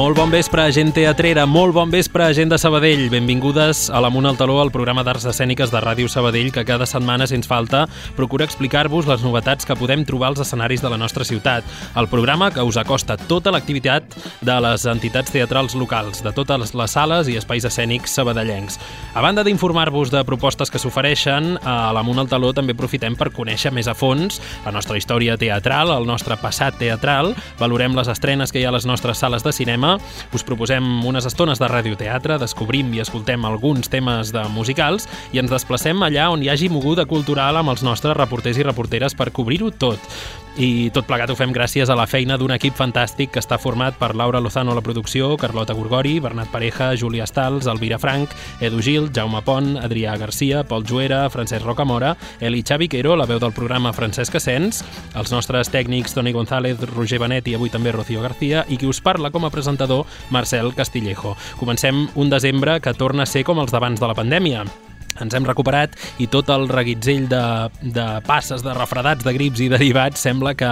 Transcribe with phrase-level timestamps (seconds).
[0.00, 3.10] Molt bon vespre, gent teatrera, molt bon vespre, gent de Sabadell.
[3.12, 7.26] Benvingudes a l'Amunt al Taló, el programa d'arts escèniques de Ràdio Sabadell, que cada setmana,
[7.28, 7.82] sense falta,
[8.16, 11.68] procura explicar-vos les novetats que podem trobar als escenaris de la nostra ciutat.
[12.00, 16.96] El programa que us acosta tota l'activitat de les entitats teatrals locals, de totes les
[16.96, 18.80] sales i espais escènics sabadellencs.
[19.12, 23.68] A banda d'informar-vos de propostes que s'ofereixen, a l'Amunt al Taló també aprofitem per conèixer
[23.76, 28.64] més a fons la nostra història teatral, el nostre passat teatral, valorem les estrenes que
[28.64, 29.89] hi ha a les nostres sales de cinema
[30.36, 35.50] Us proposem unes estones de radioteatre, descobrim i escoltem alguns temes de musicals i ens
[35.52, 39.72] desplacem allà on hi hagi moguda cultural amb els nostres reporters i reporteres per cobrir-ho
[39.72, 40.00] tot.
[40.60, 43.94] I tot plegat ho fem gràcies a la feina d'un equip fantàstic que està format
[43.96, 48.82] per Laura Lozano a la producció, Carlota Gorgori, Bernat Pareja, Júlia Stals, Elvira Frank, Edu
[48.84, 52.12] Gil, Jaume Pont, Adrià Garcia, Pol Juera, Francesc Rocamora,
[52.44, 54.82] Eli Xavi Quero, la veu del programa Francesc Asens,
[55.16, 59.00] els nostres tècnics Toni González, Roger Benet i avui també Rocío García, i qui us
[59.00, 61.38] parla com a presentador, Marcel Castillejo.
[61.56, 64.68] Comencem un desembre que torna a ser com els d'abans de la pandèmia
[65.24, 67.42] ens hem recuperat i tot el reguitzell de,
[67.82, 70.70] de passes, de refredats, de grips i derivats sembla que,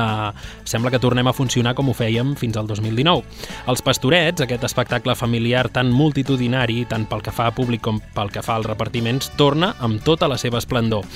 [0.69, 3.25] sembla que tornem a funcionar com ho fèiem fins al 2019.
[3.69, 8.33] Els Pastorets, aquest espectacle familiar tan multitudinari, tant pel que fa a públic com pel
[8.35, 11.07] que fa als repartiments, torna amb tota la seva esplendor.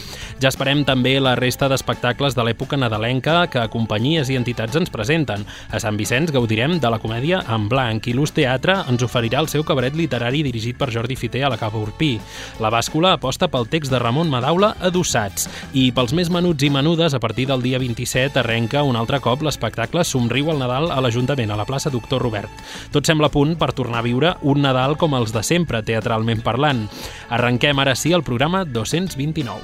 [0.43, 5.47] Ja esperem també la resta d'espectacles de l'època nadalenca que companyies i entitats ens presenten.
[5.71, 9.51] A Sant Vicenç gaudirem de la comèdia en blanc i l'Ús Teatre ens oferirà el
[9.53, 12.15] seu cabaret literari dirigit per Jordi Fiter a la Cava Urpí.
[12.63, 15.47] La bàscula aposta pel text de Ramon Madaula adossats.
[15.79, 19.45] I pels més menuts i menudes, a partir del dia 27 arrenca un altre cop
[19.47, 22.51] l'espectacle Somriu al Nadal a l'Ajuntament, a la plaça Doctor Robert.
[22.91, 26.43] Tot sembla a punt per tornar a viure un Nadal com els de sempre, teatralment
[26.43, 26.89] parlant.
[27.31, 29.63] Arrenquem ara sí el programa 229.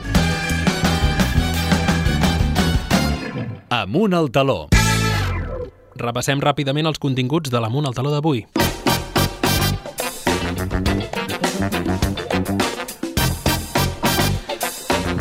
[3.75, 4.69] Amunt al taló.
[5.99, 8.47] Repassem ràpidament els continguts de l'Amunt al taló d'avui.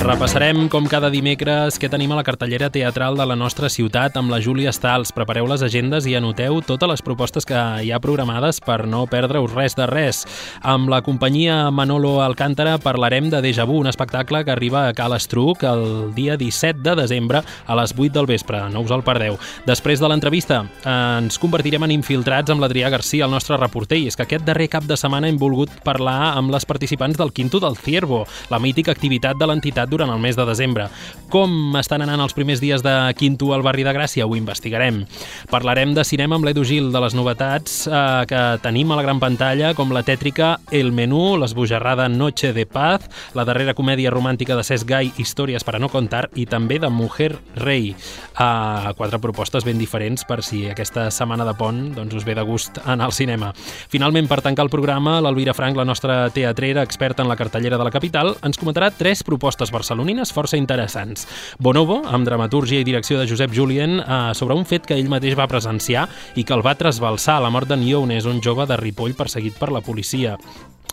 [0.08, 4.32] Repassarem, com cada dimecres, què tenim a la cartellera teatral de la nostra ciutat amb
[4.32, 5.10] la Júlia Stals.
[5.12, 9.52] Prepareu les agendes i anoteu totes les propostes que hi ha programades per no perdre-us
[9.52, 10.22] res de res.
[10.64, 15.12] Amb la companyia Manolo Alcántara parlarem de Deja Vu, un espectacle que arriba a Cal
[15.18, 15.84] Estruc el
[16.16, 18.64] dia 17 de desembre a les 8 del vespre.
[18.72, 19.36] No us el perdeu.
[19.68, 24.16] Després de l'entrevista, ens convertirem en infiltrats amb l'Adrià Garcia, el nostre reporter, i és
[24.16, 27.76] que aquest darrer cap de setmana hem volgut parlar amb les participants del Quinto del
[27.76, 30.88] Ciervo, la mítica activitat de l'entitat durant el mes de desembre.
[31.34, 34.28] Com estan anant els primers dies de Quinto al barri de Gràcia?
[34.28, 35.02] Ho investigarem.
[35.52, 39.20] Parlarem de cinema amb l'Edu Gil, de les novetats eh, que tenim a la gran
[39.20, 44.64] pantalla, com la tètrica El Menú, l'esbojarrada Noche de Paz, la darrera comèdia romàntica de
[44.68, 47.94] Cesc Gai, Històries per a no contar, i també de Mujer Rei.
[48.38, 52.46] Uh, quatre propostes ben diferents per si aquesta setmana de pont doncs, us ve de
[52.46, 53.52] gust anar al cinema.
[53.90, 57.88] Finalment, per tancar el programa, l'Alvira Frank, la nostra teatrera experta en la cartellera de
[57.88, 59.87] la capital, ens comentarà tres propostes barcelonines
[60.34, 61.28] força interessants.
[61.60, 65.36] Bonobo, amb dramaturgia i direcció de Josep Julien, eh, sobre un fet que ell mateix
[65.38, 69.16] va presenciar i que el va trasbalsar, la mort de Niones, un jove de Ripoll
[69.16, 70.38] perseguit per la policia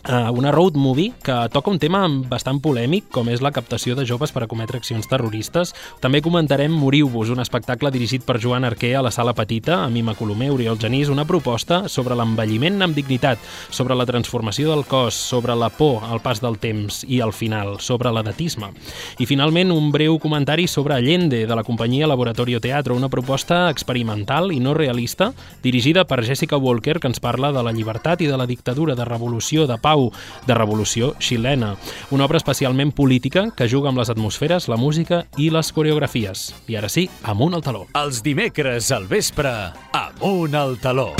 [0.05, 4.31] una road movie que toca un tema bastant polèmic, com és la captació de joves
[4.31, 5.73] per a cometre accions terroristes.
[6.01, 10.13] També comentarem Moriu-vos, un espectacle dirigit per Joan Arquer a la Sala Petita, amb Ima
[10.15, 15.55] Colomer, Oriol Genís, una proposta sobre l'envelliment amb dignitat, sobre la transformació del cos, sobre
[15.55, 18.71] la por al pas del temps i, al final, sobre l'edatisme.
[19.17, 24.51] I, finalment, un breu comentari sobre Allende, de la companyia Laboratorio Teatro, una proposta experimental
[24.53, 25.31] i no realista,
[25.63, 29.05] dirigida per Jessica Walker, que ens parla de la llibertat i de la dictadura, de
[29.05, 30.09] revolució, de pau,
[30.49, 31.75] de revolució xilena.
[32.09, 36.49] Una obra especialment política que juga amb les atmosferes, la música i les coreografies.
[36.67, 37.85] I ara sí, amunt al taló.
[37.93, 39.53] Els dimecres al vespre,
[39.93, 41.11] amunt al taló.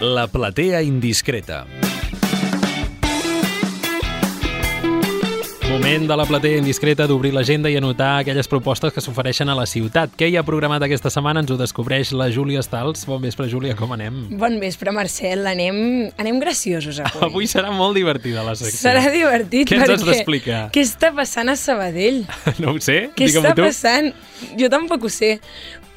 [0.00, 1.77] La platea indiscreta.
[5.68, 9.66] Moment de la platea indiscreta d'obrir l'agenda i anotar aquelles propostes que s'ofereixen a la
[9.68, 10.14] ciutat.
[10.16, 11.42] Què hi ha programat aquesta setmana?
[11.44, 13.02] Ens ho descobreix la Júlia Stals.
[13.08, 14.16] Bon vespre, Júlia, com anem?
[14.40, 15.44] Bon vespre, Marcel.
[15.50, 17.20] Anem, anem graciosos avui.
[17.28, 18.80] Avui serà molt divertida la secció.
[18.80, 20.62] Serà divertit Què ens has d'explicar?
[20.72, 22.24] Què està passant a Sabadell?
[22.64, 23.66] No ho sé, Què està tu.
[23.68, 24.08] passant?
[24.58, 25.34] Jo tampoc ho sé.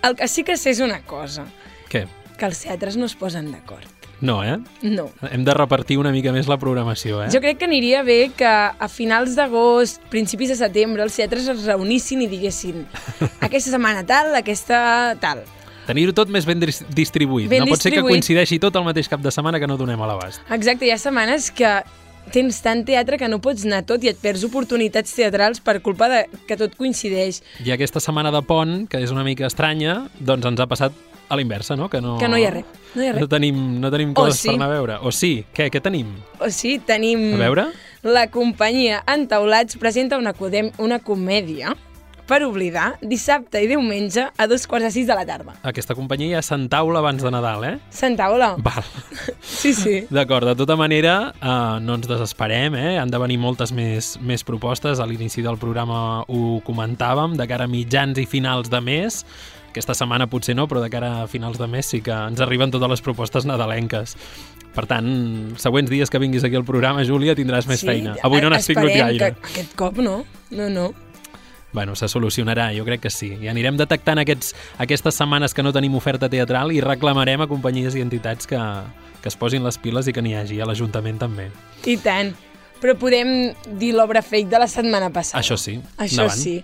[0.04, 1.48] El que sí que sé és una cosa,
[1.90, 2.06] Què?
[2.38, 3.88] que els teatres no es posen d'acord.
[4.22, 4.60] No, eh?
[4.86, 5.10] No.
[5.32, 7.30] Hem de repartir una mica més la programació, eh?
[7.34, 11.64] Jo crec que aniria bé que a finals d'agost, principis de setembre, els teatres es
[11.66, 12.84] reunissin i diguessin
[13.48, 15.42] aquesta setmana tal, aquesta tal.
[15.88, 17.50] Tenir-ho tot més ben dis- distribuït.
[17.50, 20.00] Ben no pot ser que coincideixi tot el mateix cap de setmana que no donem
[20.06, 20.46] a l'abast.
[20.54, 21.80] Exacte, hi ha setmanes que
[22.32, 26.08] tens tant teatre que no pots anar tot i et perds oportunitats teatrals per culpa
[26.12, 27.42] de que tot coincideix.
[27.66, 30.94] I aquesta setmana de pont, que és una mica estranya, doncs ens ha passat
[31.32, 31.88] a l'inversa, no?
[31.90, 32.66] Que no, Que no hi ha res.
[32.94, 33.24] No hi ha res.
[33.24, 34.50] No tenim, no tenim O coses sí.
[34.52, 34.98] per anar a veure.
[35.08, 35.32] O sí.
[35.56, 36.12] Què, què tenim?
[36.40, 37.32] O sigui, tenim...
[37.38, 37.70] A veure?
[38.04, 41.76] La companyia Entaulats presenta una, codem, una comèdia
[42.32, 45.58] per oblidar dissabte i diumenge a dos quarts de sis de la tarda.
[45.68, 47.74] Aquesta companyia ja s'entaula abans de Nadal, eh?
[47.92, 48.54] Sentaula?
[48.64, 48.88] Val.
[49.62, 49.96] Sí, sí.
[50.10, 52.96] D'acord, de tota manera, eh, no ens desesperem, eh?
[53.02, 55.02] Han de venir moltes més, més propostes.
[55.02, 59.22] A l'inici del programa ho comentàvem, de cara a mitjans i finals de mes.
[59.72, 62.74] Aquesta setmana potser no, però de cara a finals de mes sí que ens arriben
[62.74, 64.18] totes les propostes nadalenques.
[64.76, 65.08] Per tant,
[65.60, 67.88] següents dies que vinguis aquí al programa, Júlia, tindràs més sí.
[67.88, 68.18] feina.
[68.24, 69.32] Avui no n'has tingut gaire.
[69.40, 70.22] Que aquest cop no.
[70.52, 70.92] No, no.
[71.72, 73.32] Bueno, se solucionarà, jo crec que sí.
[73.40, 74.52] I anirem detectant aquests,
[74.84, 78.60] aquestes setmanes que no tenim oferta teatral i reclamarem a companyies i entitats que,
[79.24, 81.48] que es posin les piles i que n'hi hagi, a l'Ajuntament també.
[81.88, 82.34] I tant.
[82.82, 85.40] Però podem dir l'obra fake de la setmana passada.
[85.40, 85.78] Això sí.
[85.96, 86.40] Això Endavant.
[86.40, 86.58] sí.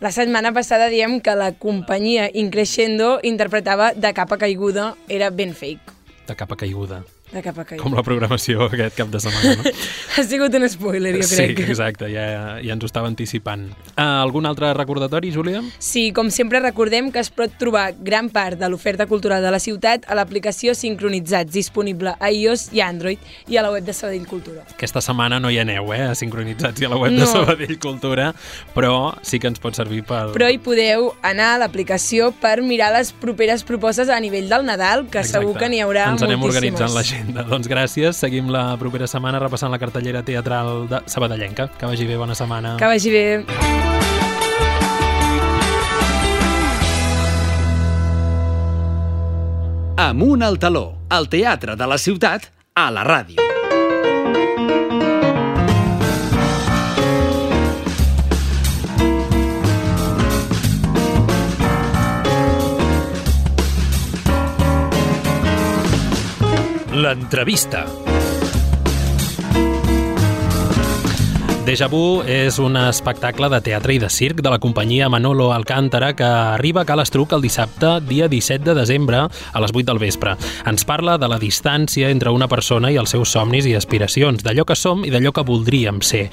[0.00, 5.92] La setmana passada diem que la companyia Increscendo interpretava de capa caiguda, era ben fake,
[6.26, 7.04] De capa caiguda.
[7.34, 7.82] De capa caiguda.
[7.82, 9.72] Com la programació aquest cap de setmana, no?
[10.16, 11.58] Ha sigut un spoiler, jo crec.
[11.58, 12.24] Sí, exacte, ja,
[12.62, 13.66] ja ens ho estava anticipant.
[13.96, 15.62] Uh, algun altre recordatori, Júlia?
[15.82, 19.58] Sí, com sempre recordem que es pot trobar gran part de l'oferta cultural de la
[19.62, 23.18] ciutat a l'aplicació Sincronitzats, disponible a iOS i Android
[23.50, 24.62] i a la web de Sabadell Cultura.
[24.76, 27.26] Aquesta setmana no hi aneu, eh, a sincronitzats i a la web de No.
[27.30, 28.30] Sabadell Cultura,
[28.74, 30.28] però sí que ens pot servir per...
[30.34, 35.06] Però hi podeu anar a l'aplicació per mirar les properes propostes a nivell del Nadal,
[35.10, 35.40] que Exacte.
[35.40, 36.80] segur que n'hi haurà Ens anem moltíssimes.
[36.80, 37.44] organitzant l'agenda.
[37.52, 41.68] Doncs gràcies, seguim la propera setmana repassant la cartellera teatral de Sabadellenca.
[41.78, 42.76] Que vagi bé, bona setmana.
[42.78, 43.44] Que vagi bé.
[49.96, 53.63] Amunt al taló, el teatre de la ciutat, a la ràdio.
[66.94, 68.03] L'entrevista.
[71.64, 76.10] Deja Vu és un espectacle de teatre i de circ de la companyia Manolo Alcántara
[76.12, 79.98] que arriba a Cal Estruc el dissabte, dia 17 de desembre, a les 8 del
[79.98, 80.34] vespre.
[80.68, 84.66] Ens parla de la distància entre una persona i els seus somnis i aspiracions, d'allò
[84.68, 86.26] que som i d'allò que voldríem ser.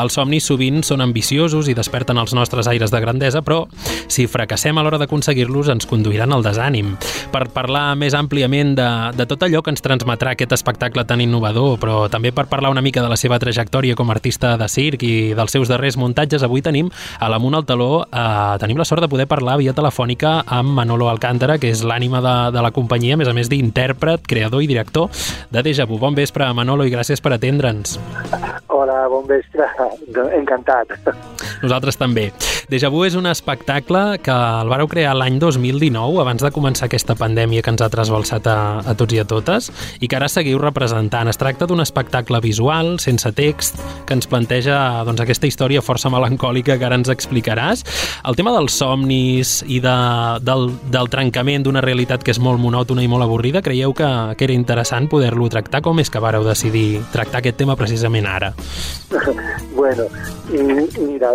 [0.00, 3.66] Els somnis sovint són ambiciosos i desperten els nostres aires de grandesa, però
[4.08, 6.94] si fracassem a l'hora d'aconseguir-los ens conduiran al desànim.
[7.28, 8.88] Per parlar més àmpliament de,
[9.20, 12.84] de tot allò que ens transmetrà aquest espectacle tan innovador, però també per parlar una
[12.88, 16.44] mica de la seva trajectòria com a artista de circ i dels seus darrers muntatges,
[16.46, 20.44] avui tenim a l'Amunt al Taló, eh, tenim la sort de poder parlar via telefònica
[20.46, 24.26] amb Manolo Alcántara, que és l'ànima de, de la companyia, a més a més d'intèrpret,
[24.28, 25.10] creador i director
[25.50, 25.98] de Deja Vu.
[25.98, 27.98] Bon vespre, Manolo, i gràcies per atendre'ns.
[28.68, 29.66] Hola, bon vespre.
[30.38, 30.94] Encantat.
[31.62, 32.28] Nosaltres també.
[32.68, 37.16] Deja Vu és un espectacle que el vareu crear l'any 2019, abans de començar aquesta
[37.16, 39.70] pandèmia que ens ha trasbalsat a, a tots i a totes,
[40.04, 41.30] i que ara seguiu representant.
[41.32, 44.67] Es tracta d'un espectacle visual, sense text, que ens planteja
[45.06, 47.84] doncs, aquesta història força melancòlica que ara ens explicaràs.
[48.28, 49.96] El tema dels somnis i de,
[50.44, 54.48] del, del trencament d'una realitat que és molt monòtona i molt avorrida, creieu que, que
[54.48, 55.82] era interessant poder-lo tractar?
[55.84, 58.52] Com és que vareu decidir tractar aquest tema precisament ara?
[59.78, 60.08] bueno,
[60.52, 60.62] i,
[61.00, 61.34] mira,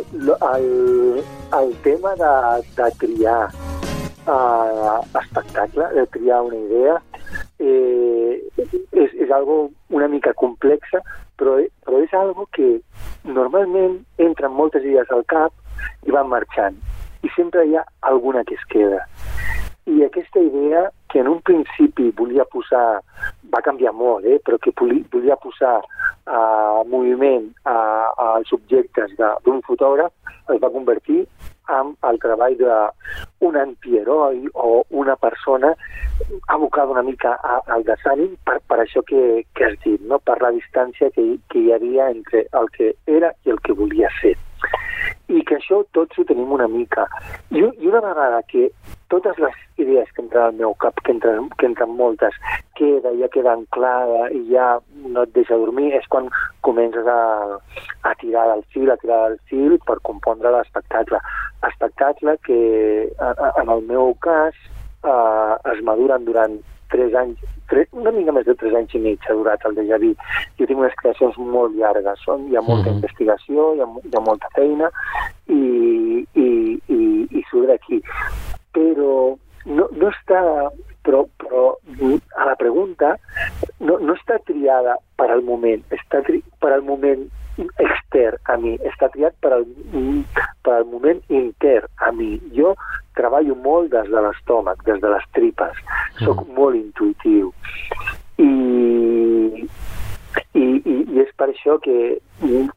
[0.54, 1.24] el,
[1.60, 2.34] el tema de,
[2.78, 3.42] de triar
[4.28, 7.02] uh, espectacle, de triar una idea,
[7.60, 11.02] eh, és, és algo una mica complexa,
[11.38, 12.80] però, però és algo que
[13.24, 15.54] normalment entren moltes idees al cap
[16.08, 16.78] i van marxant.
[17.24, 19.06] I sempre hi ha alguna que es queda.
[19.86, 23.02] I aquesta idea, que en un principi volia posar,
[23.54, 24.40] va canviar molt, eh?
[24.44, 25.76] però que voli- volia posar
[26.26, 27.76] a moviment a,
[28.32, 30.14] als objectes d'un fotògraf,
[30.50, 31.24] es va convertir
[31.72, 35.74] en el treball d'un antiheroi o una persona
[36.48, 40.20] abocada una mica a, al desànim per, per això que, que has dit, no?
[40.20, 44.12] per la distància que, que hi havia entre el que era i el que volia
[44.22, 44.36] ser
[45.30, 47.08] i que això tots ho tenim una mica.
[47.52, 48.70] I, i una vegada que
[49.10, 52.34] totes les idees que entren al meu cap, que entren, que entren moltes,
[52.78, 56.30] queda, ja queda anclada i ja no et deixa dormir, és quan
[56.66, 57.20] comences a,
[58.10, 61.20] a tirar del fil, a tirar del fil per compondre l'espectacle.
[61.70, 62.60] Espectacle que,
[63.20, 64.56] a- a- en el meu cas,
[65.04, 66.60] eh, es maduren durant
[66.94, 69.98] tres anys, tres, una mica més de tres anys i mig ha durat el Deja
[69.98, 70.12] Vu.
[70.60, 72.96] Jo tinc unes creacions molt llargues, són, hi ha molta Mhm.
[73.00, 74.92] investigació, hi ha, hi ha molta feina
[75.48, 76.48] i, i,
[76.88, 77.00] i,
[77.32, 78.02] i surt d'aquí.
[78.74, 80.42] Però no, no està,
[81.04, 81.64] però, però
[82.38, 83.18] a la pregunta
[83.80, 87.26] no, no està triada per al moment, està tri, per al moment
[87.58, 89.66] extern a mi, està triat per al,
[90.66, 92.36] per al moment intern a mi.
[92.56, 92.74] Jo
[93.18, 95.82] treballo molt des de l'estómac, des de les tripes,
[96.24, 96.54] sóc Mm.
[96.58, 97.54] molt intuïtiu.
[98.38, 99.68] I,
[100.54, 102.20] i, i, i és per això que,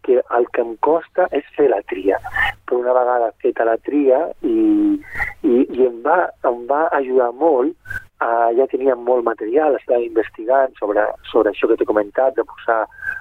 [0.04, 2.18] que el que em costa és fer la tria.
[2.66, 5.00] Però una vegada feta la tria i,
[5.42, 7.74] i, i em, va, em va ajudar molt
[8.16, 12.78] Uh, ja teníem molt material, estava investigant sobre, sobre això que t'he comentat, de posar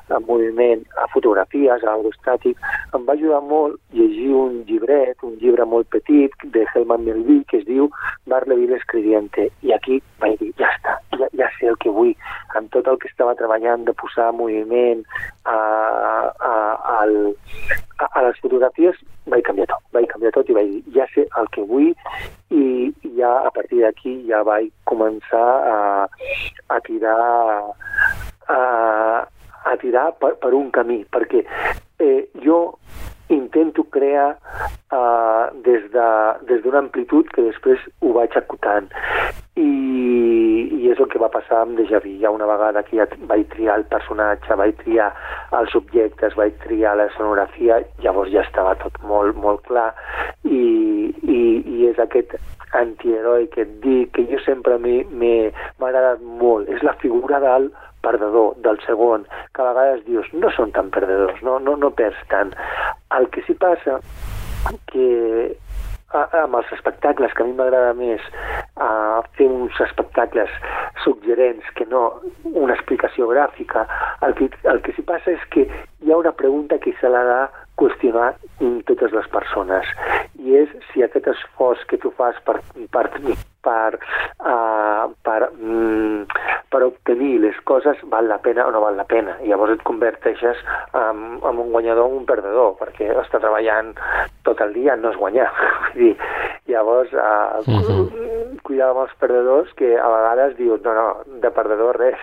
[0.09, 2.59] en moviment a fotografies, a aerostàtic.
[2.95, 7.61] Em va ajudar molt llegir un llibret, un llibre molt petit de Helman Melville que
[7.61, 7.89] es diu
[8.29, 9.49] Barleby l'escribiente.
[9.65, 12.13] I aquí vaig dir, ja està, ja, ja sé el que vull.
[12.55, 15.03] Amb tot el que estava treballant de posar en moviment
[15.45, 16.53] a, a,
[17.01, 17.17] al,
[17.99, 18.97] a, a les fotografies,
[19.31, 19.83] vaig canviar tot.
[19.95, 21.93] Vaig canviar tot i vaig dir, ja sé el que vull
[22.53, 25.77] i ja a partir d'aquí ja vaig començar a,
[26.69, 27.17] a tirar
[28.47, 28.59] a,
[29.65, 31.43] a tirar per, per un camí, perquè
[31.99, 32.77] eh, jo
[33.27, 34.37] intento crear
[34.91, 38.89] uh, des d'una de, des amplitud que després ho vaig acotant.
[39.55, 39.65] I,
[40.75, 42.11] I és el que va passar amb Deja Vu.
[42.21, 45.09] Ja una vegada que ja vaig triar el personatge, vaig triar
[45.57, 49.93] els objectes, vaig triar la sonografia, llavors ja estava tot molt, molt clar
[50.43, 52.35] i, i, i és aquest
[52.75, 56.69] antiheroi que et dic, que jo sempre m'ha agradat molt.
[56.69, 57.71] És la figura del
[58.05, 62.21] perdedor, del segon, que a vegades dius, no són tan perdedors, no, no, no perds
[62.31, 62.53] tant.
[63.17, 63.99] El que sí passa
[64.91, 65.09] que
[66.15, 68.23] amb els espectacles, que a mi m'agrada més
[68.79, 70.51] a fer uns espectacles
[71.03, 72.05] suggerents que no
[72.53, 73.85] una explicació gràfica,
[74.25, 77.23] el que, el que sí passa és que hi ha una pregunta que se l'ha
[77.31, 77.41] de
[77.81, 78.31] qüestionar
[78.87, 79.89] totes les persones
[80.39, 83.09] i és si aquest esforç que tu fas per, per,
[83.65, 83.97] per,
[84.45, 86.25] uh, per, mm,
[86.69, 89.37] per obtenir les coses val la pena o no val la pena.
[89.43, 90.61] I llavors et converteixes
[90.93, 93.93] en, en un guanyador o un perdedor, perquè estar treballant
[94.45, 95.49] tot el dia no és guanyar.
[95.95, 96.13] Vull dir,
[96.71, 98.59] llavors, uh, uh -huh.
[98.63, 101.07] cuidar amb els perdedors que a vegades dius, no, no,
[101.41, 102.19] de perdedor res.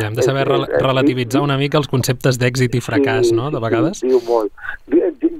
[0.00, 3.50] Ja hem de saber rel relativitzar una mica els conceptes d'èxit i fracàs, sí, no?,
[3.50, 3.98] de vegades.
[3.98, 4.52] Sí, diu molt.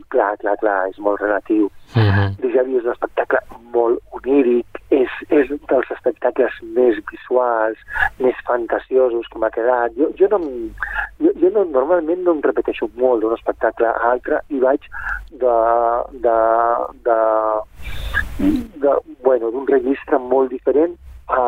[0.08, 1.70] Clar, clar, clar, és molt relatiu.
[1.96, 2.28] Uh -huh.
[2.40, 3.38] Vu és un espectacle
[3.72, 7.80] molt oníric, és, és dels espectacles més visuals,
[8.20, 9.94] més fantasiosos que m'ha quedat.
[9.98, 10.40] Jo, jo, no,
[11.22, 14.84] jo, jo no, normalment no em repeteixo molt d'un espectacle a altre i vaig
[15.42, 15.56] de,
[16.26, 16.36] de,
[17.08, 17.18] de,
[18.84, 20.96] de bueno, d'un registre molt diferent
[21.32, 21.42] a,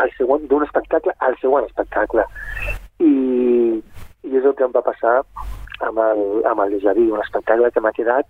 [0.00, 0.14] al
[0.48, 2.24] d'un espectacle al següent espectacle.
[3.00, 3.14] I,
[4.24, 5.20] I és el que em va passar
[5.86, 6.20] amb el,
[6.50, 8.26] amb el Déjà Vu, un espectacle que m'ha quedat,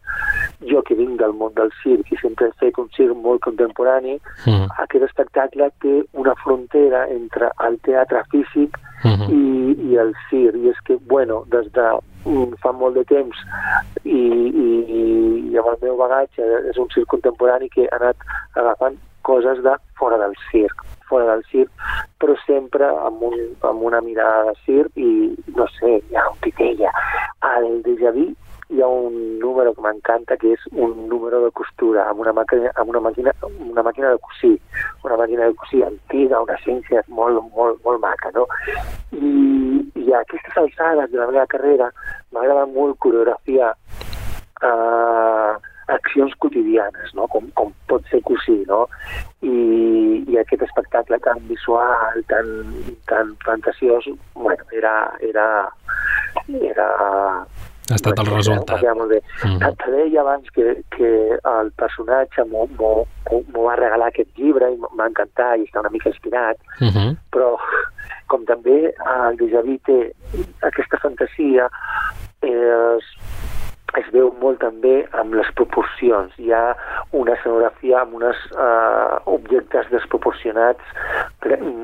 [0.71, 4.19] jo que vinc del món del circ i sempre he fet un circ molt contemporani,
[4.47, 4.69] Mm.
[4.85, 9.27] aquest espectacle té una frontera entre el teatre físic Mhm.
[9.33, 11.87] i, i el circ, i és que, bueno, des de
[12.27, 13.37] mm, fa molt de temps
[14.05, 18.17] i, i, i amb el meu bagatge és un circ contemporani que ha anat
[18.55, 21.71] agafant coses de fora del circ, fora del circ,
[22.23, 23.37] però sempre amb, un,
[23.67, 25.11] amb una mirada de circ i,
[25.57, 26.95] no sé, hi ha un titella.
[27.51, 28.31] Al Déjà Vu
[28.71, 32.71] hi ha un número que m'encanta que és un número de costura amb una màquina,
[32.79, 33.33] amb una màquina,
[33.67, 34.53] una màquina de cosir,
[35.03, 38.47] una màquina de cosir antiga, una ciència molt, molt, molt maca, no?
[39.11, 39.33] I,
[39.99, 41.91] i a aquestes alçades de la meva carrera
[42.31, 43.73] m'agrada molt coreografiar
[44.63, 45.53] eh,
[45.91, 47.27] accions quotidianes, no?
[47.29, 48.87] com, com pot ser cosir, no?
[49.43, 52.47] I, i aquest espectacle tan visual, tan,
[53.11, 54.05] tan fantasiós,
[54.35, 55.47] bueno, era, era,
[56.61, 56.89] era
[57.91, 58.79] Ha estat el resultat.
[58.79, 59.21] quedar molt bé.
[59.45, 59.73] Mhm.
[59.83, 62.69] Te deia abans que, que el personatge m'ho
[63.65, 67.17] va regalar aquest llibre i m'ha encantat i està una mica inspirat, Uh -huh.
[67.33, 67.57] però
[68.29, 70.13] com també el Vu té
[70.63, 71.69] aquesta fantasia
[72.43, 73.05] es,
[73.99, 76.35] es veu molt també amb les proporcions.
[76.39, 76.63] Hi ha
[77.17, 80.95] una escenografia amb uns uh, objectes desproporcionats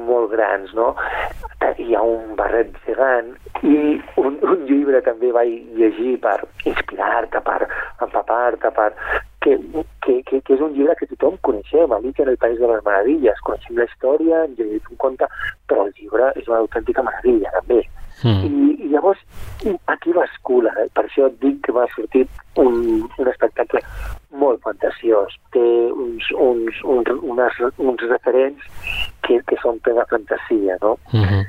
[0.06, 0.92] molt grans, no?
[1.82, 3.32] Hi ha un barret gegant
[3.66, 7.66] i un, un llibre també vaig llegir per inspirar-te, per
[8.04, 8.90] empapar-te, per
[9.40, 9.58] que,
[10.04, 12.82] que, que, que és un llibre que tothom coneixem, Alicia en el País de les
[12.86, 15.28] Meravilles, coneixem la història, hem llegit un conte,
[15.70, 17.84] però el llibre és una autèntica meravella, també.
[18.22, 18.44] Mm.
[18.46, 19.20] I, i llavors
[19.92, 20.88] aquí bascula, eh?
[20.94, 22.28] per això et dic que m'ha sortit
[22.62, 23.82] un, un espectacle
[24.36, 28.66] molt fantasiós, té uns, uns, uns, unes, uns referents
[29.26, 30.96] que, que són plena fantasia, no?
[31.12, 31.44] Uh -huh.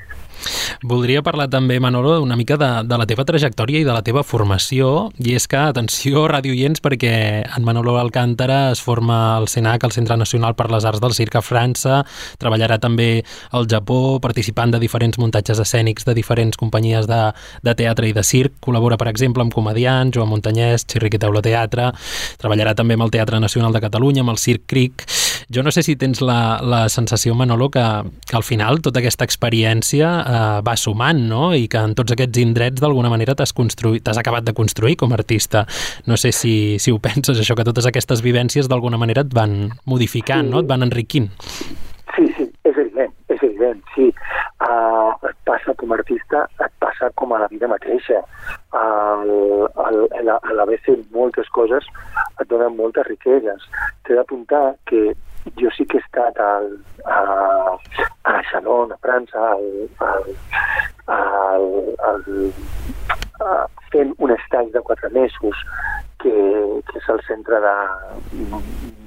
[0.84, 4.22] Voldria parlar també, Manolo, una mica de, de la teva trajectòria i de la teva
[4.22, 7.14] formació, i és que, atenció, radioients, perquè
[7.48, 11.40] en Manolo Alcántara es forma al CENAC, el Centre Nacional per les Arts del Circ
[11.40, 12.04] a França,
[12.38, 13.24] treballarà també
[13.58, 17.24] al Japó, participant de diferents muntatges escènics de diferents companyies de,
[17.66, 21.90] de teatre i de circ, col·labora, per exemple, amb comedians, Joan Montanyès, Xirriqui Teula Teatre,
[22.38, 25.08] treballarà també amb el Teatre Nacional de Catalunya, amb el Circ Cric.
[25.50, 27.84] Jo no sé si tens la, la sensació, Manolo, que,
[28.28, 31.54] que al final tota aquesta experiència eh, va sumant, no?
[31.56, 35.14] I que en tots aquests indrets d'alguna manera t'has construït, t'has acabat de construir com
[35.14, 35.66] a artista.
[36.08, 39.58] No sé si, si ho penses, això, que totes aquestes vivències d'alguna manera et van
[39.86, 40.54] modificant, sí.
[40.54, 40.64] no?
[40.64, 41.32] Et van enriquint.
[42.16, 44.10] Sí, sí, és evident, és evident, sí.
[44.58, 48.24] Uh, et passa com a artista, et passa com a la vida mateixa.
[48.74, 49.68] Uh,
[50.58, 51.86] l'haver fet moltes coses
[52.42, 53.70] et donen moltes riqueses.
[54.04, 55.14] T'he d'apuntar que
[55.62, 56.72] jo sí que he estat al,
[57.06, 57.20] a,
[58.28, 60.26] a Chalon, a França, al, al,
[61.08, 61.68] al,
[62.10, 62.24] al,
[63.40, 63.54] a,
[63.92, 65.56] fent un estatge de quatre mesos
[66.20, 66.34] que,
[66.90, 67.76] que és el centre de,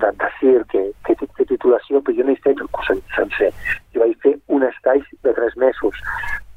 [0.00, 3.50] de, de CIR, que, que té titulació, però jo no he fet el curs sencer.
[3.92, 6.00] Jo vaig fer un estatge de tres mesos.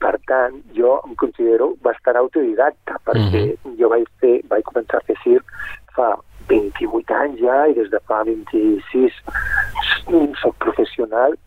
[0.04, 3.80] Per tant, jo em considero bastant autodidacta, perquè mm -hmm.
[3.80, 5.52] jo vaig, fer, vaig començar a fer circ
[5.96, 6.14] fa
[6.50, 9.20] 28 anys ja i des de fa 26
[10.42, 11.38] soc professional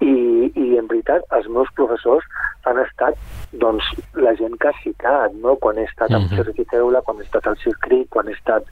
[0.00, 0.14] i,
[0.54, 2.26] i en veritat els meus professors
[2.68, 3.18] han estat
[3.62, 3.86] doncs,
[4.26, 5.56] la gent que ha citat, no?
[5.62, 6.44] quan he estat amb uh -huh.
[6.44, 8.64] Cirque Teula, quan he estat al Cirque quan he estat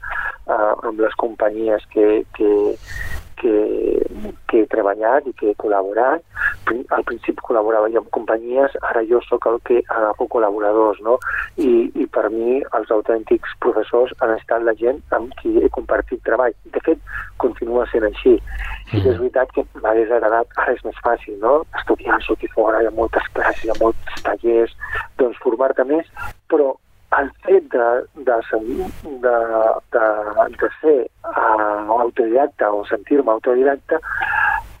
[0.47, 2.49] uh, amb les companyies que, que,
[3.43, 6.23] que, que he treballat i que he col·laborat.
[6.95, 11.17] Al principi col·laborava jo amb companyies, ara jo sóc el que agafo col·laboradors, no?
[11.59, 16.23] I, I per mi els autèntics professors han estat la gent amb qui he compartit
[16.27, 16.55] treball.
[16.75, 17.03] De fet,
[17.43, 18.37] continua sent així.
[18.91, 21.59] Sí que és veritat que m'hagués agradat, ara és més fàcil, no?
[21.81, 24.77] Estudiar, sortir fora, hi ha moltes classes, hi ha molts tallers,
[25.19, 26.07] doncs formar-te més,
[26.51, 26.73] però
[27.19, 28.37] el fet de, de,
[29.25, 29.35] de,
[29.95, 30.05] de,
[30.61, 33.99] de ser uh, autodidacta o sentir-me autodidacta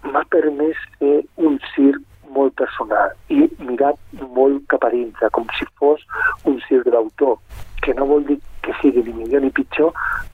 [0.03, 2.01] m'ha permès fer un circ
[2.33, 3.99] molt personal i mirat
[4.37, 6.01] molt cap a dintre, com si fos
[6.49, 7.37] un circ d'autor,
[7.85, 9.93] que no vol dir que sigui ni millor ni pitjor,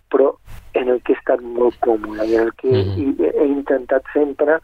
[0.10, 0.32] però
[0.80, 3.26] en el que he estat molt còmode i en el que mm -hmm.
[3.26, 4.60] he, he intentat sempre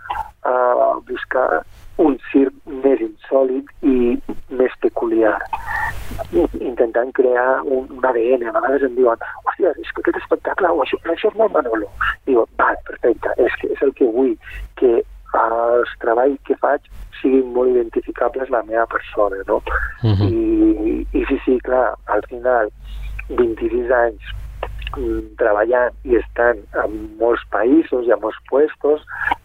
[0.45, 1.65] uh, buscar
[2.01, 2.53] un circ
[2.83, 4.15] més insòlid i
[4.59, 5.35] més peculiar
[6.59, 8.45] intentant crear un, un ADN.
[8.49, 11.89] A vegades em diuen, hòstia, és que aquest espectacle, o això, això és molt Manolo.
[12.27, 14.35] Diu, va, perfecte, és, que és el que vull,
[14.81, 14.93] que
[15.35, 16.85] els treballs que faig
[17.19, 19.61] siguin molt identificables la meva persona, no?
[20.03, 20.29] Uh -huh.
[20.29, 22.71] I, I sí, sí, clar, al final,
[23.29, 24.35] 26 anys
[24.95, 29.01] Mm, treballant i estan en molts països i en molts puestos,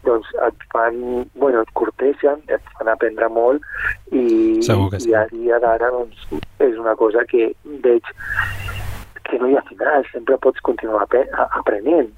[0.06, 1.00] doncs et fan,
[1.34, 3.64] bueno, et corteixen, et fan aprendre molt
[4.12, 4.76] i, sí.
[5.08, 6.28] i a dia d'ara doncs,
[6.60, 7.50] és una cosa que
[7.84, 8.14] veig
[9.30, 12.10] que no hi ha final, sempre pots continuar aprenent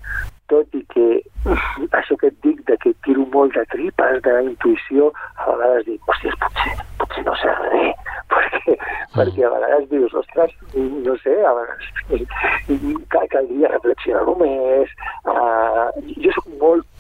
[0.53, 1.07] tot i que
[1.99, 6.35] això que et dic de que tiro molt de tripes, d'intuïció, a vegades dic, hòstia,
[6.45, 9.15] potser, potser no sé res, perquè, mm.
[9.17, 11.91] perquè a vegades dius, ostres, no sé, a vegades
[13.33, 14.93] caldria reflexionar-ho més.
[15.25, 15.89] Uh,
[16.21, 16.92] jo sóc molt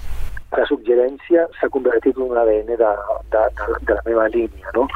[0.57, 2.93] la suggerència s'ha convertit en un ADN de,
[3.33, 4.87] de, de, de la meva línia, no?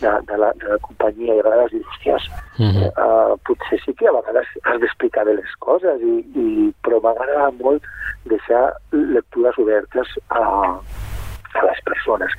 [0.00, 2.88] de, de, la, de la companyia, i a vegades dius, hòsties, uh -huh.
[3.04, 7.50] uh, potser sí que a vegades has d'explicar bé les coses, i, i, però m'agrada
[7.62, 7.82] molt
[8.24, 10.42] deixar lectures obertes a,
[11.54, 12.32] a les persones.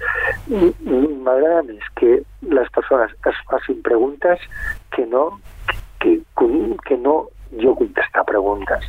[0.47, 4.39] M'agrada més que les persones es facin preguntes
[4.91, 5.39] que no
[5.99, 6.21] que,
[6.85, 7.27] que no
[7.61, 8.85] jo contestar preguntes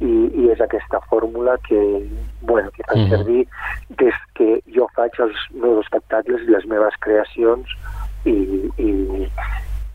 [0.00, 1.80] i, i és aquesta fórmula que,
[2.42, 3.08] bueno, que fa mm.
[3.12, 3.44] servir
[4.00, 7.74] des que jo faig els meus espectacles i les meves creacions
[8.24, 8.36] i,
[8.78, 8.90] i,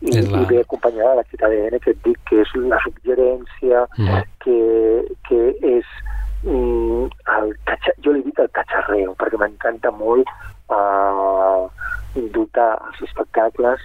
[0.04, 0.40] i, la...
[0.40, 4.24] i ve acompanyada de l'activitat d'ADN que et dic que és la suggerència, mm.
[4.44, 4.58] que,
[5.28, 5.42] que
[5.74, 5.94] és
[6.44, 10.28] mm, el catxa, jo li dic el catxarreo perquè m'encanta molt
[10.72, 11.64] uh,
[12.34, 13.82] dotar els espectacles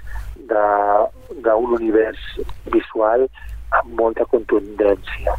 [0.49, 2.19] d'un univers
[2.73, 3.27] visual
[3.77, 5.35] amb molta contundència.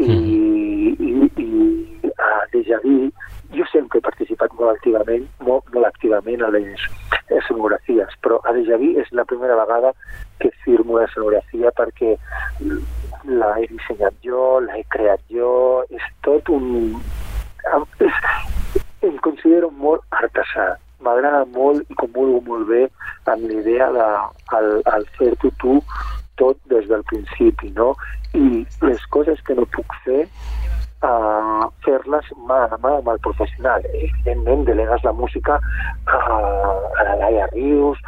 [0.00, 0.94] I, mm.
[1.04, 3.10] i, i a Deja Vu,
[3.56, 6.86] jo sempre he participat molt activament, molt, molt activament a les
[7.40, 9.92] escenografies, però a Deja Vu és la primera vegada
[10.40, 12.14] que firmo l'escenografia perquè
[13.40, 15.50] la he dissenyat jo, la he creat jo,
[15.90, 16.96] és tot un...
[18.00, 18.22] És,
[19.04, 20.72] em considero molt artesà,
[21.04, 22.82] m'agrada molt i comulgo molt bé
[23.32, 24.06] amb l'idea de
[24.56, 25.78] al, al fer-ho tu
[26.40, 27.94] tot des del principi, no?
[28.34, 30.24] I les coses que no puc fer
[31.06, 33.84] uh, fer-les mà a mà amb el professional.
[33.92, 38.00] Evidentment, delegues la música a, a la Laia Rius,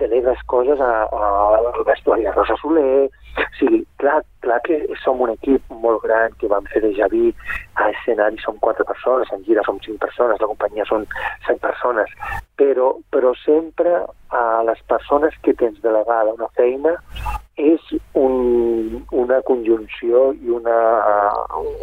[0.00, 3.10] delegues coses a, a, al vestuari Rosa Soler...
[3.58, 7.32] Sigui, clar, clar que som un equip molt gran que vam fer de Javí
[7.80, 11.06] a escenari som quatre persones, en gira som cinc persones, la companyia són
[11.46, 12.10] set persones,
[12.58, 14.02] però, però sempre
[14.34, 16.96] a les persones que tens delegada una feina
[17.56, 17.80] és
[18.18, 20.78] un, una conjunció i una,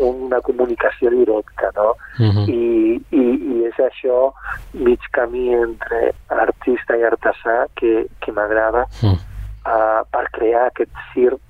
[0.03, 1.95] una comunicació directa, no?
[2.19, 2.45] Uh -huh.
[2.49, 4.33] I, i, I és això,
[4.73, 9.30] mig camí entre artista i artesà, que, que m'agrada uh -huh.
[9.65, 11.41] Uh, per crear aquest circ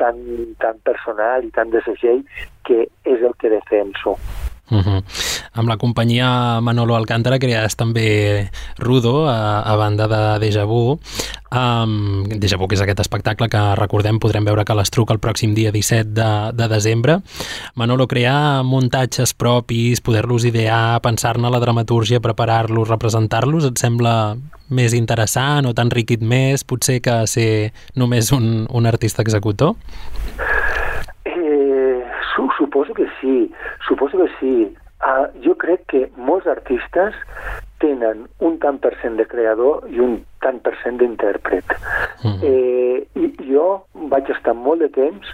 [0.00, 0.18] tan,
[0.62, 2.22] tan personal i tan de segell
[2.66, 4.16] que és el que defenso.
[4.68, 5.02] Uh -huh.
[5.52, 10.98] Amb la companyia Manolo Alcántara crearàs també Rudo, a, a banda de Deja Vu.
[11.52, 15.54] Um, Deja Vu, que és aquest espectacle que recordem podrem veure que l'Estruc el pròxim
[15.54, 17.20] dia 17 de, de desembre.
[17.74, 24.36] Manolo, crear muntatges propis, poder-los idear, pensar-ne la dramatúrgia, preparar-los, representar-los, et sembla
[24.68, 25.84] més interessant o t'ha
[26.20, 29.76] més, potser que ser només un, un artista executor?
[32.36, 33.52] Suposo que sí,
[33.88, 34.76] suposo que sí.
[34.96, 37.16] Uh, jo crec que molts artistes
[37.82, 41.74] tenen un tant per cent de creador i un tant per cent d'intèrpret.
[42.24, 42.38] Mm.
[42.48, 43.66] Eh, I jo
[44.12, 45.32] vaig estar molt de temps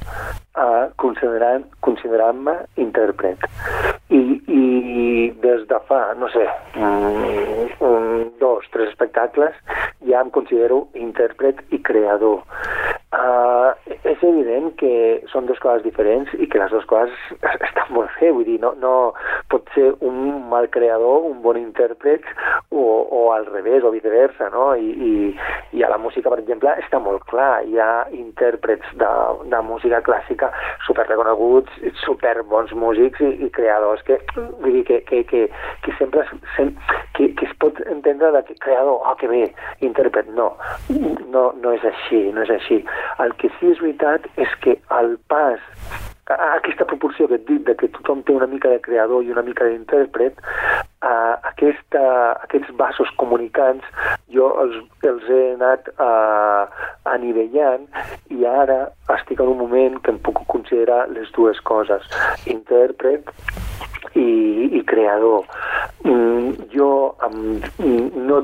[0.59, 2.43] uh, considerant-me considerant
[2.83, 3.47] intèrpret.
[4.11, 4.65] I, I
[5.45, 8.11] des de fa, no sé, un, un,
[8.43, 9.55] dos, tres espectacles,
[10.09, 12.43] ja em considero intèrpret i creador.
[13.13, 13.75] Uh,
[14.09, 14.91] és evident que
[15.29, 17.13] són dues coses diferents i que les dues coses
[17.69, 19.13] estan molt bé, vull dir, no, no
[19.53, 22.25] pot ser un mal creador, un bon intèrpret
[22.73, 24.73] o, o al revés, o viceversa, no?
[24.75, 25.13] I, i,
[25.77, 29.11] I a la música, per exemple, està molt clar, hi ha intèrprets de,
[29.53, 30.51] de música clàssica
[30.87, 35.45] super reconeguts, super bons músics i, i creadors que, vull dir, que, que, que,
[35.85, 36.25] que sempre
[36.57, 36.73] sem,
[37.19, 39.45] que, que es pot entendre de que creador, oh, que bé,
[39.85, 40.53] intèrpret, no,
[41.29, 42.83] no, no és així, no és així.
[43.23, 45.61] El que sí és veritat és que el pas
[46.53, 49.45] aquesta proporció que et dic de que tothom té una mica de creador i una
[49.47, 50.39] mica d'intèrpret,
[51.03, 52.03] uh, aquesta,
[52.47, 53.85] aquests vasos comunicants
[54.33, 56.69] jo els, els he anat uh,
[57.13, 57.89] anivellant
[58.33, 62.07] i ara estic en un moment que em puc considerar les dues coses,
[62.47, 63.29] intèrpret
[64.15, 64.29] i,
[64.79, 65.45] i creador.
[66.05, 66.89] Mm, jo
[67.27, 67.61] um,
[68.27, 68.41] no,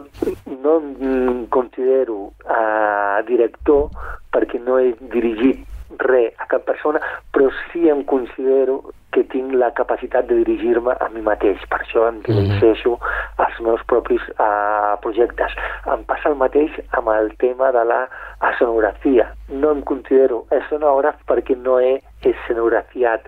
[0.63, 3.89] no em considero uh, director
[4.33, 5.65] perquè no he dirigit
[5.97, 7.01] res a cap persona,
[7.33, 11.63] però sí em considero que tinc la capacitat de dirigir-me a mi mateix.
[11.71, 12.27] Per això em mhm.
[12.29, 12.99] dirigeixo
[13.45, 15.55] als meus propis uh, projectes.
[15.89, 18.03] Em passa el mateix amb el tema de la
[18.53, 19.31] escenografia.
[19.49, 23.27] No em considero escenògraf perquè no he escenografiat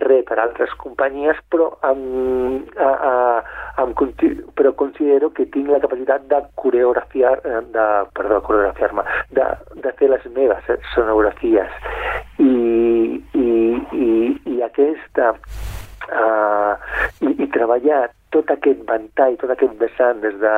[0.00, 3.94] res per altres companyies, però, em, a, a, em,
[4.56, 9.04] però considero que tinc la capacitat de coreografiar, eh, de, perdó, coreografiar-me,
[9.36, 9.46] de,
[9.84, 11.76] de fer les meves escenografies.
[12.40, 13.59] I, i,
[13.92, 14.10] i,
[14.46, 16.74] i aquesta uh,
[17.20, 20.54] i, i treballar tot aquest ventall, tot aquest vessant des de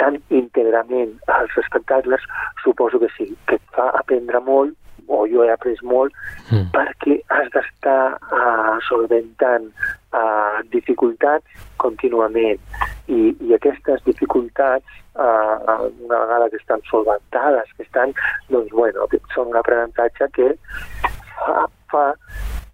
[0.00, 2.24] tan íntegrament als espectacles,
[2.62, 4.76] suposo que sí, que et fa aprendre molt
[5.08, 6.12] o jo he après molt,
[6.52, 6.68] mm.
[6.74, 9.70] perquè has d'estar uh, solventant
[10.12, 12.60] uh, dificultats contínuament.
[13.08, 18.12] I, I aquestes dificultats, uh, una vegada que estan solventades, que estan,
[18.52, 20.52] doncs, bueno, són un aprenentatge que
[21.40, 22.12] fa, fa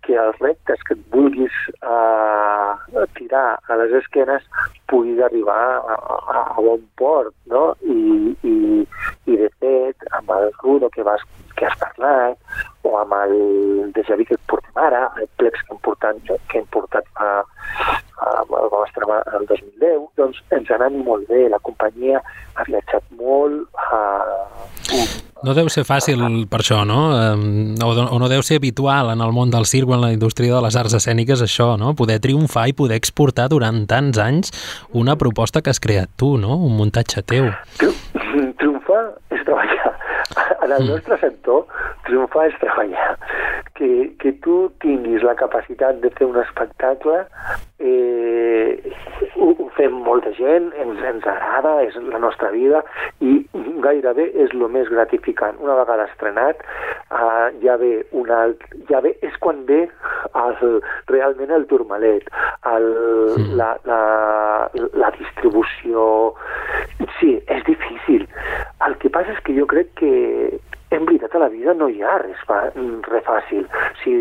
[0.05, 2.77] que els reptes que et vulguis uh,
[3.17, 4.45] tirar a les esquenes
[4.93, 7.71] puguis arribar a, a, a bon port, no?
[7.81, 8.57] I, i,
[9.33, 11.25] i de fet, amb el Rudo que vas
[11.57, 12.37] que has parlat,
[12.85, 13.35] o amb el
[13.97, 17.31] déjà vu que portem ara, el plex que hem portat, que hem portat fa,
[18.25, 22.23] el vam estrenar el 2010, doncs ens ha anat molt bé, la companyia
[22.55, 24.45] ha viatjat molt, uh,
[25.45, 27.01] no deu ser fàcil per això, no?
[27.85, 30.55] O, o no deu ser habitual en el món del circ o en la indústria
[30.55, 31.93] de les arts escèniques això, no?
[31.99, 34.55] Poder triomfar i poder exportar durant tants anys
[34.97, 36.57] una proposta que has creat tu, no?
[36.57, 37.51] Un muntatge teu.
[37.77, 39.03] Triomfar
[39.37, 39.84] és treballar.
[40.65, 40.91] En el mm.
[40.95, 41.67] nostre sector,
[42.09, 43.11] triomfar és treballar.
[43.75, 43.91] Que,
[44.23, 47.25] que tu tinguis la capacitat de fer un espectacle
[47.85, 48.93] eh,
[49.37, 52.83] ho, ho fem molta gent, ens, ens agrada, és la nostra vida
[53.21, 53.37] i
[53.85, 55.59] gairebé és el més gratificant.
[55.65, 56.63] Una vegada estrenat,
[57.11, 60.79] uh, ja ve un alt, ja ve, és quan ve el,
[61.13, 62.31] realment el turmalet,
[62.73, 62.91] el,
[63.37, 63.49] sí.
[63.61, 64.03] la, la,
[64.93, 66.07] la distribució...
[67.21, 68.25] Sí, és difícil.
[68.85, 70.11] El que passa és que jo crec que
[70.95, 72.61] en veritat a la vida no hi ha res, fa,
[73.09, 73.67] res fàcil.
[74.03, 74.15] Si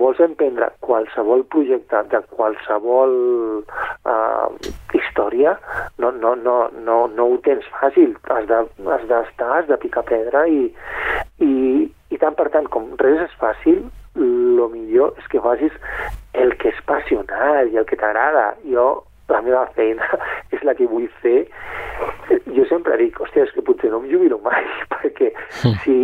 [0.00, 3.16] vols emprendre qualsevol projecte de qualsevol
[3.64, 5.56] uh, història,
[6.02, 8.14] no, no, no, no, no ho tens fàcil.
[8.28, 10.68] Has d'estar, de, has, has de picar pedra i,
[11.40, 11.52] i,
[12.12, 13.82] i tant per tant, com res és fàcil,
[14.16, 15.72] el millor és que facis
[16.36, 18.52] el que és passional i el que t'agrada.
[18.68, 20.06] Jo la meva feina
[20.54, 21.46] és la que vull fer.
[22.56, 24.64] Jo sempre dic, hòstia, és que potser no em jubilo mai,
[24.94, 25.76] perquè mm.
[25.84, 25.96] si,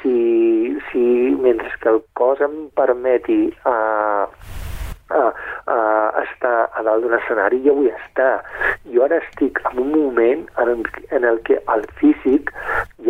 [0.00, 0.16] si,
[0.90, 1.06] si
[1.42, 4.26] mentre que el cos em permeti uh,
[5.10, 5.30] uh,
[5.66, 8.38] uh, estar a dalt d'un escenari, jo vull estar.
[8.94, 12.52] Jo ara estic en un moment en, en el que el físic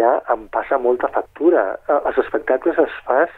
[0.05, 1.75] ja em passa molta factura.
[1.89, 3.33] Uh, els espectacles es fas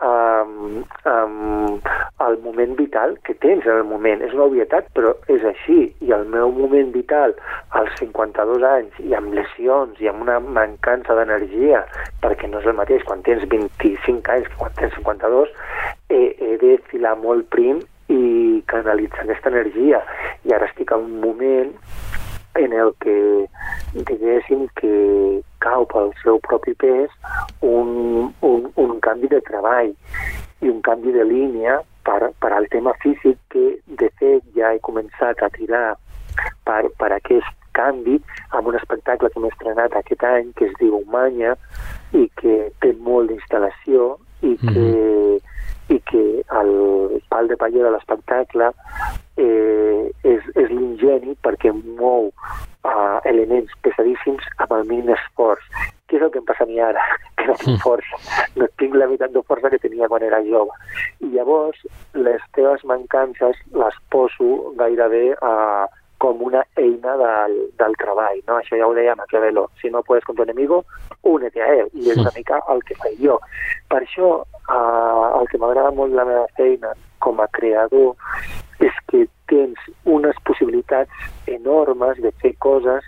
[0.00, 1.80] um, um,
[2.26, 4.22] el moment vital que tens en el moment.
[4.24, 5.80] És una obvietat, però és així.
[6.04, 7.34] I el meu moment vital,
[7.78, 11.84] als 52 anys, i amb lesions, i amb una mancança d'energia,
[12.24, 15.54] perquè no és el mateix quan tens 25 anys que quan tens 52,
[16.10, 20.02] he, he de filar molt prim i canalitzar aquesta energia.
[20.48, 21.74] I ara estic en un moment
[22.58, 23.46] en el que
[23.94, 24.92] diguéssim que
[25.64, 27.10] cau pel seu propi pes
[27.60, 29.92] un, un, un canvi de treball
[30.62, 33.66] i un canvi de línia per, per al tema físic que
[34.00, 35.86] de fet ja he començat a tirar
[36.66, 38.16] per, per aquest canvi
[38.56, 41.54] amb un espectacle que m'he estrenat aquest any que es diu Manya
[42.16, 45.56] i que té molt d'instal·lació i que, mm -hmm.
[45.88, 46.24] I que
[46.60, 46.72] el
[47.28, 48.70] pal de paller de l'espectacle
[49.40, 55.64] eh, és, és l'ingeni perquè mou uh, elements pesadíssims amb el mínim esforç.
[56.08, 57.04] Què és el que em passa a mi ara?
[57.38, 58.16] Que no tinc força.
[58.58, 60.74] No tinc la meitat de força que tenia quan era jove.
[61.22, 61.78] I llavors
[62.18, 65.52] les teves mancances les poso gairebé a,
[65.86, 68.58] uh, com una eina del, del treball, no?
[68.58, 70.84] Això ja ho deia Maquiavelo, si no puedes con tu enemigo,
[71.22, 73.38] únete a ell, i és una mica el que faig jo.
[73.88, 74.32] Per això,
[74.66, 78.16] eh, el que m'agrada molt la meva feina com a creador
[78.84, 81.10] és que tens unes possibilitats
[81.50, 83.06] enormes de fer coses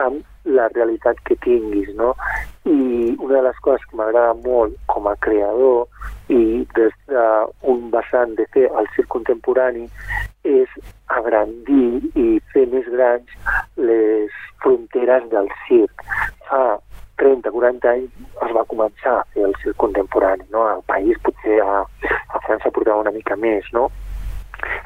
[0.00, 2.14] amb la realitat que tinguis, no?
[2.64, 5.88] I una de les coses que m'agrada molt com a creador
[6.32, 9.88] i des d'un vessant de fer el circ contemporani
[10.46, 10.76] és
[11.18, 13.34] agrandir i fer més grans
[13.76, 16.06] les fronteres del circ.
[16.48, 16.78] Fa
[17.20, 20.64] 30-40 anys es va començar a fer el circ contemporani, no?
[20.64, 23.90] Al país potser a, a França portava una mica més, no?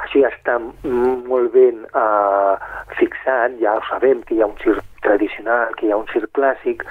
[0.04, 2.54] Això ja està molt ben uh,
[2.98, 6.30] fixat, ja ho sabem que hi ha un circ tradicional, que hi ha un circ
[6.36, 6.84] clàssic,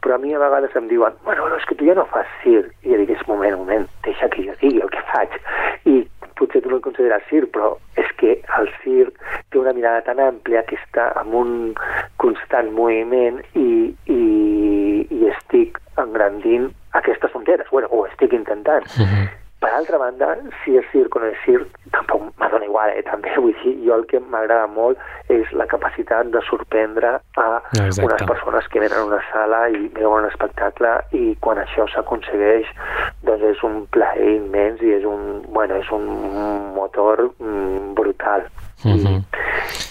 [0.00, 2.72] però a mi a vegades em diuen, bueno, és que tu ja no fas circ.
[2.84, 5.36] I jo dic, és moment, moment, deixa que jo digui el que faig.
[5.90, 6.00] I
[6.40, 9.18] potser tu no el consideres circ, però és que el circ
[9.52, 11.52] té una mirada tan àmplia que està en un
[12.22, 14.22] constant moviment i, i,
[15.10, 17.68] i estic engrandint aquestes fronteres.
[17.70, 18.88] Bueno, ho estic intentant.
[18.96, 19.28] Uh -huh.
[19.60, 20.30] Per altra banda,
[20.62, 23.02] si és circ o no és circ, tampoc m'adona igual, eh?
[23.04, 28.06] també vull dir, jo el que m'agrada molt és la capacitat de sorprendre a Exacte.
[28.06, 32.72] unes persones que venen a una sala i veuen un espectacle i quan això s'aconsegueix
[33.28, 36.08] doncs és un plaer immens i és un, bueno, és un
[36.74, 38.48] motor mm, brutal.
[38.84, 39.18] Uh -huh.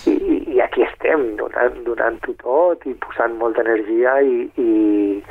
[0.10, 5.24] I, i, I aquí estem, donant, donant-ho tot i posant molta energia i, i,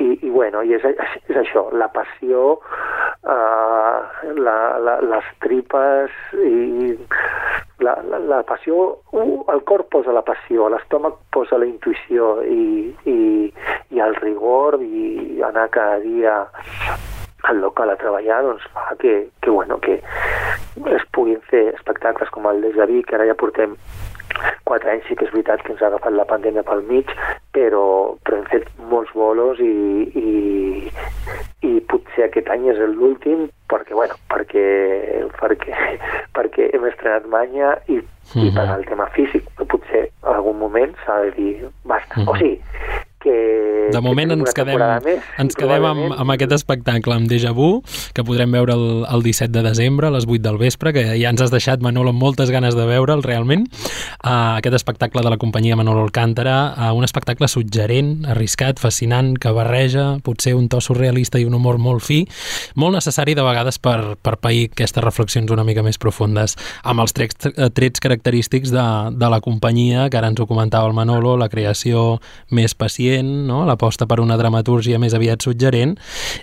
[0.00, 0.84] i, i bueno, i és,
[1.28, 3.98] és això, la passió uh,
[4.40, 6.96] la, la, les tripes i
[7.84, 8.80] la, la, la passió,
[9.14, 13.18] el cor posa la passió, l'estómac posa la intuïció i, i,
[13.92, 16.36] i el rigor i anar cada dia
[17.48, 20.00] al local a treballar doncs fa que, que, bueno, que
[20.96, 23.76] es puguin fer espectacles com el de Javí, que ara ja portem
[24.64, 27.10] quatre anys sí que és veritat que ens ha agafat la pandèmia pel mig,
[27.56, 27.84] però,
[28.24, 29.72] però hem fet molts bolos i,
[30.20, 30.30] i,
[31.66, 34.64] i potser aquest any és l'últim perquè, bueno, perquè,
[35.40, 35.76] perquè,
[36.36, 38.46] perquè hem estrenat Manya i, mm -hmm.
[38.46, 42.14] i per al tema físic, potser en algun moment s'ha de dir basta.
[42.16, 42.30] Mm -hmm.
[42.30, 42.60] O sigui,
[43.20, 43.36] que...
[43.90, 47.80] De moment ens quedem, més, ens quedem amb, amb aquest espectacle, amb Deja Vu,
[48.14, 51.32] que podrem veure el, el 17 de desembre a les 8 del vespre, que ja
[51.32, 53.66] ens has deixat, Manolo, amb moltes ganes de veure'l realment.
[54.22, 59.52] Uh, aquest espectacle de la companyia Manolo Alcántara, uh, un espectacle suggerent, arriscat, fascinant, que
[59.56, 62.22] barreja potser un to surrealista i un humor molt fi,
[62.78, 66.56] molt necessari de vegades per, per pair aquestes reflexions una mica més profundes,
[66.86, 68.86] amb els trets, trets característics de,
[69.18, 72.20] de la companyia, que ara ens ho comentava el Manolo, la creació
[72.54, 73.62] més pacient, no?
[73.68, 75.96] l'aposta per una dramatúrgia més aviat suggerent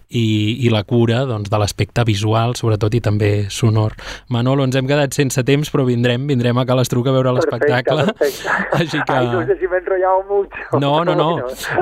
[0.10, 0.28] i,
[0.66, 3.96] i la cura doncs, de l'aspecte visual, sobretot, i també sonor.
[4.34, 8.08] Manolo, ens hem quedat sense temps, però vindrem, vindrem a Calastruc a veure l'espectacle.
[8.80, 9.18] Així que...
[9.18, 9.68] Ai, no sé si
[10.28, 10.80] mucho.
[10.80, 11.30] No, no, no.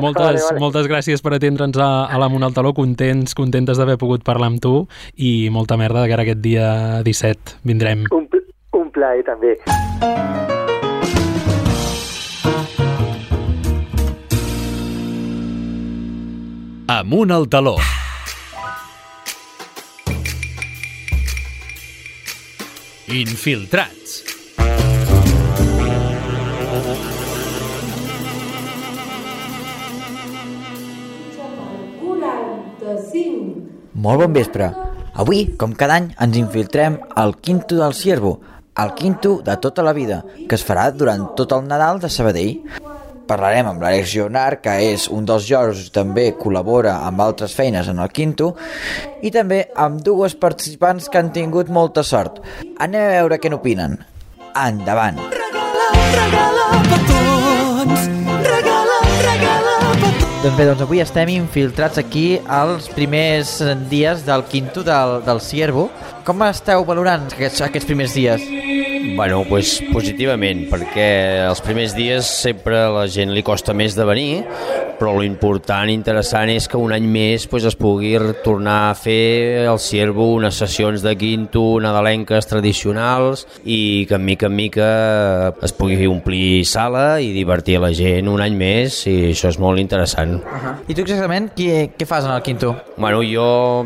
[0.01, 0.59] Moltes, vale, vale.
[0.59, 4.51] moltes gràcies per atendre'ns a, a la Munt al Taló, contents, contentes d'haver pogut parlar
[4.53, 4.75] amb tu
[5.15, 6.69] i molta merda de cara aquest dia
[7.05, 7.59] 17.
[7.65, 8.05] Vindrem.
[8.15, 8.29] Un,
[8.75, 9.57] un plaer, també.
[16.87, 17.71] Amunt al taló.
[23.09, 24.21] Infiltrats.
[33.93, 34.69] Molt bon vespre.
[35.15, 38.41] Avui, com cada any, ens infiltrem al Quinto del Ciervo,
[38.77, 42.59] el quinto de tota la vida, que es farà durant tot el Nadal de Sabadell.
[43.25, 47.97] Parlarem amb l'Àlex Gionar, que és un dels i també col·labora amb altres feines en
[47.99, 48.51] el quinto,
[49.25, 52.37] i també amb dues participants que han tingut molta sort.
[52.77, 53.97] Anem a veure què n'opinen.
[54.55, 55.17] Endavant!
[55.33, 58.05] Regala, regala petons,
[58.45, 60.35] regala, regala petons.
[60.45, 63.57] Doncs bé, doncs avui estem infiltrats aquí als primers
[63.89, 65.89] dies del quinto del, del Ciervo.
[66.25, 68.47] Com esteu valorant aquests, aquests primers dies?
[69.13, 71.05] Bueno, pues, positivament, perquè
[71.45, 74.39] els primers dies sempre a la gent li costa més de venir,
[74.97, 78.95] però lo important i interessant és que un any més pues, es pugui tornar a
[78.97, 84.89] fer al Ciervo unes sessions de quinto nadalenques tradicionals i que en mica en mica
[85.63, 89.79] es pugui omplir sala i divertir la gent un any més i això és molt
[89.83, 90.39] interessant.
[90.39, 90.75] Uh -huh.
[90.87, 92.75] I tu exactament què, què fas en el quinto?
[92.97, 93.85] Bueno, jo,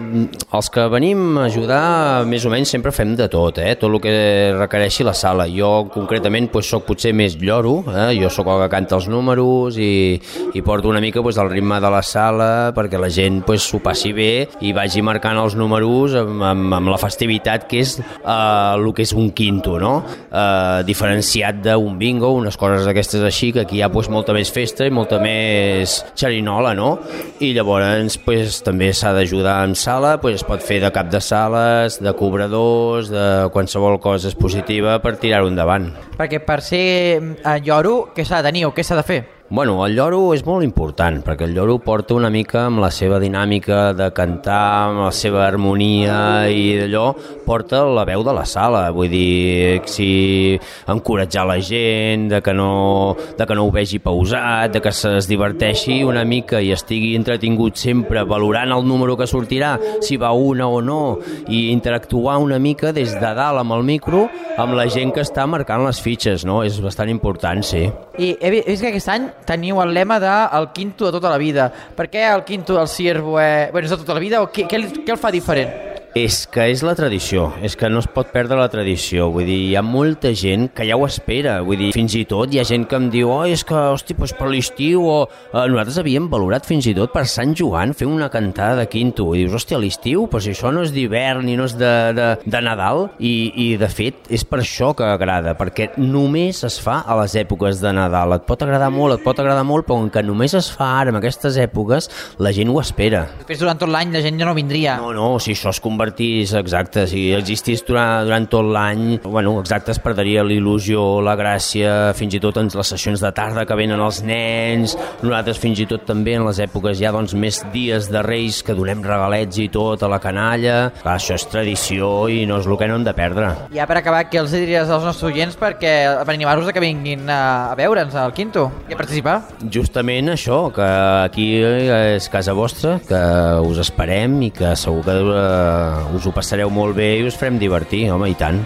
[0.53, 3.75] els que venim a ajudar, més o menys sempre fem de tot, eh?
[3.79, 4.13] tot el que
[4.55, 5.47] requereixi la sala.
[5.49, 8.11] Jo concretament pues, soc potser més lloro, eh?
[8.19, 10.19] jo sóc el que canta els números i,
[10.53, 13.81] i porto una mica pues, el ritme de la sala perquè la gent pues, s'ho
[13.83, 18.75] passi bé i vagi marcant els números amb, amb, amb la festivitat que és eh,
[18.75, 19.93] el que és un quinto, no?
[20.29, 24.51] Eh, diferenciat d'un bingo, unes coses d'aquestes així, que aquí hi ha pues, molta més
[24.53, 26.95] festa i molta més xerinola, no?
[27.41, 31.21] I llavors pues, també s'ha d'ajudar en sala, pues, es pot fer de cap de
[31.23, 35.89] sales, de cobradors, de qualsevol cosa positiva per tirar-ho endavant.
[36.19, 36.85] Perquè per ser
[37.17, 39.21] eh, lloro, què s'ha de tenir o què s'ha de fer?
[39.51, 43.17] Bueno, el lloro és molt important, perquè el lloro porta una mica amb la seva
[43.17, 44.59] dinàmica de cantar,
[44.91, 47.07] amb la seva harmonia i d'allò,
[47.47, 50.53] porta la veu de la sala, vull dir, si
[50.93, 55.29] encoratjar la gent, de que no, de que no ho vegi pausat, de que es
[55.31, 60.69] diverteixi una mica i estigui entretingut sempre valorant el número que sortirà, si va una
[60.69, 61.17] o no,
[61.49, 64.27] i interactuar una mica des de dalt amb el micro
[64.59, 66.61] amb la gent que està marcant les fitxes, no?
[66.67, 67.87] És bastant important, sí.
[68.19, 71.37] I he vist que aquest any teniu el lema de el quinto de tota la
[71.37, 71.69] vida.
[71.69, 73.69] Per què el quinto del Ciervo eh...
[73.71, 75.88] bueno, és de tota la vida o què, què, què el fa diferent?
[76.17, 79.27] És que és la tradició, és que no es pot perdre la tradició.
[79.29, 81.59] Vull dir, hi ha molta gent que ja ho espera.
[81.65, 84.15] Vull dir, fins i tot hi ha gent que em diu oh, és que, hosti,
[84.17, 85.17] doncs per l'estiu o...
[85.53, 89.27] Eh, nosaltres havíem valorat fins i tot per Sant Joan fer una cantada de quinto.
[89.35, 90.25] I dius, hòstia, a l'estiu?
[90.31, 93.05] Però si això no és d'hivern i no és de, de, de Nadal.
[93.19, 97.37] I, I, de fet, és per això que agrada, perquè només es fa a les
[97.43, 98.33] èpoques de Nadal.
[98.39, 101.21] Et pot agradar molt, et pot agradar molt, però que només es fa ara, en
[101.21, 102.09] aquestes èpoques,
[102.41, 103.27] la gent ho espera.
[103.43, 104.97] Després, durant tot l'any, la gent ja no vindria.
[105.03, 109.91] No, no, si això es convertís, exacte, si existís durant, durant tot l'any, bueno, exacte,
[109.91, 113.99] es perdria l'il·lusió, la gràcia, fins i tot en les sessions de tarda que venen
[113.99, 118.21] els nens, nosaltres fins i tot també en les èpoques ja doncs més dies de
[118.23, 122.61] Reis que donem regalets i tot a la canalla, Clar, això és tradició i no
[122.61, 123.51] és el que no hem de perdre.
[123.75, 127.41] Ja per acabar, què els diries als nostres oients perquè per animar-vos que vinguin a,
[127.73, 129.35] a veure'ns al Quinto i a participar?
[129.67, 130.87] Justament això, que
[131.25, 133.21] aquí és casa vostra, que
[133.67, 137.59] us esperem i que segur que eh, us ho passareu molt bé i us farem
[137.61, 138.61] divertir, home, i tant.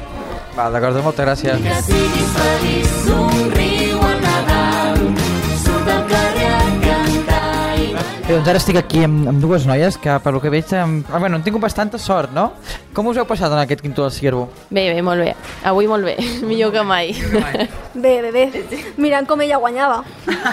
[0.54, 1.64] Va, d'acord, moltes gràcies.
[1.66, 3.00] Que siguis feliç,
[8.34, 11.06] Bé, doncs ara estic aquí amb, amb dues noies que, per lo que veig, amb...
[11.14, 12.48] Ah, bueno, han tingut bastanta sort, no?
[12.98, 14.48] Com us heu passat en aquest quinto del Ciervo?
[14.74, 15.36] Bé, bé, molt bé.
[15.70, 16.16] Avui molt bé,
[16.50, 17.14] millor que mai.
[17.94, 18.66] Bé, bé, bé.
[18.98, 20.00] Mirant com ella guanyava.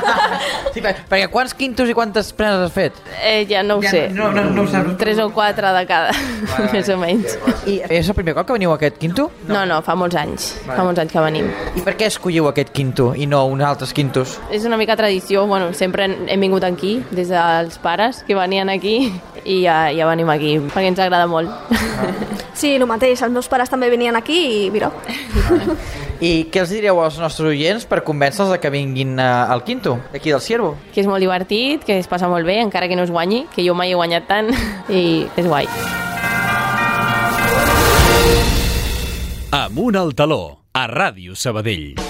[0.75, 2.99] sí, per, perquè quants quintos i quantes prenes has fet?
[3.25, 4.03] Eh, ja no ho Ja sé.
[4.12, 4.99] no- no- no ho saps.
[5.01, 6.11] Tres o quatre de cada,
[6.75, 7.38] més o menys.
[7.64, 9.31] I és el primer cop que veniu a aquest quinto?
[9.49, 10.51] No, no, fa molts anys.
[10.69, 11.49] Fa molts anys que venim.
[11.81, 14.37] I per què escolliu aquest quinto i no uns altres quintos?
[14.53, 17.33] És una mica tradició, bueno, sempre hem vingut aquí, des
[17.70, 19.12] dels pares que venien aquí,
[19.44, 21.50] i ja, ja venim aquí, perquè ens agrada molt.
[22.61, 23.22] Sí, el mateix.
[23.22, 24.90] Els meus pares també venien aquí i mira.
[26.20, 29.95] I què els direu als nostres oients per convèncer-los de que vinguin eh, al Quinto,
[30.12, 30.74] d'aquí del Ciervo?
[30.92, 33.64] Que és molt divertit, que es passa molt bé, encara que no es guanyi, que
[33.64, 34.53] jo mai he guanyat tant,
[34.92, 35.70] i és guai.
[39.57, 40.42] Amunt al taló,
[40.76, 42.09] a Ràdio Sabadell.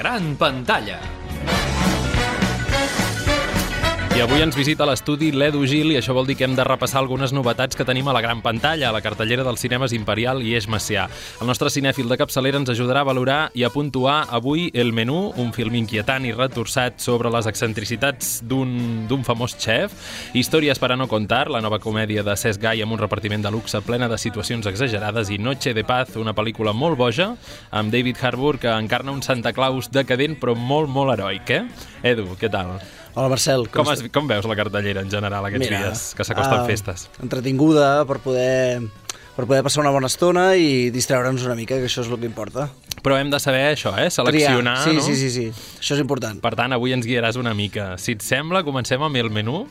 [0.00, 1.19] Gran pantalla.
[4.10, 6.98] I avui ens visita l'estudi l'Edu Gil i això vol dir que hem de repassar
[6.98, 10.56] algunes novetats que tenim a la gran pantalla, a la cartellera dels cinemes Imperial i
[10.58, 11.04] Eix Macià.
[11.40, 15.30] El nostre cinèfil de capçalera ens ajudarà a valorar i a puntuar avui El Menú,
[15.38, 19.94] un film inquietant i retorçat sobre les excentricitats d'un famós xef,
[20.34, 23.54] Històries per a no contar, la nova comèdia de Cesc Gai amb un repartiment de
[23.54, 27.36] luxe plena de situacions exagerades i Noche de Paz, una pel·lícula molt boja,
[27.70, 31.62] amb David Harbour que encarna un Santa Claus decadent però molt, molt heroic, eh?
[32.02, 32.74] Edu, què tal?
[33.14, 36.60] Hola Marcel, Com, has, com veus la cartellera en general aquests Mira, dies que s'acosten
[36.60, 37.08] ah, festes?
[37.24, 38.84] Entretinguda per poder,
[39.34, 42.30] per poder passar una bona estona i distreure'ns una mica, que això és el que
[42.30, 42.68] importa.
[43.02, 44.10] Però hem de saber això, eh?
[44.12, 44.86] Seleccionar, Triar.
[44.86, 45.02] sí, no?
[45.02, 45.46] Sí, sí, sí,
[45.80, 46.38] això és important.
[46.44, 47.94] Per tant, avui ens guiaràs una mica.
[47.98, 49.64] Si et sembla, comencem amb el menú.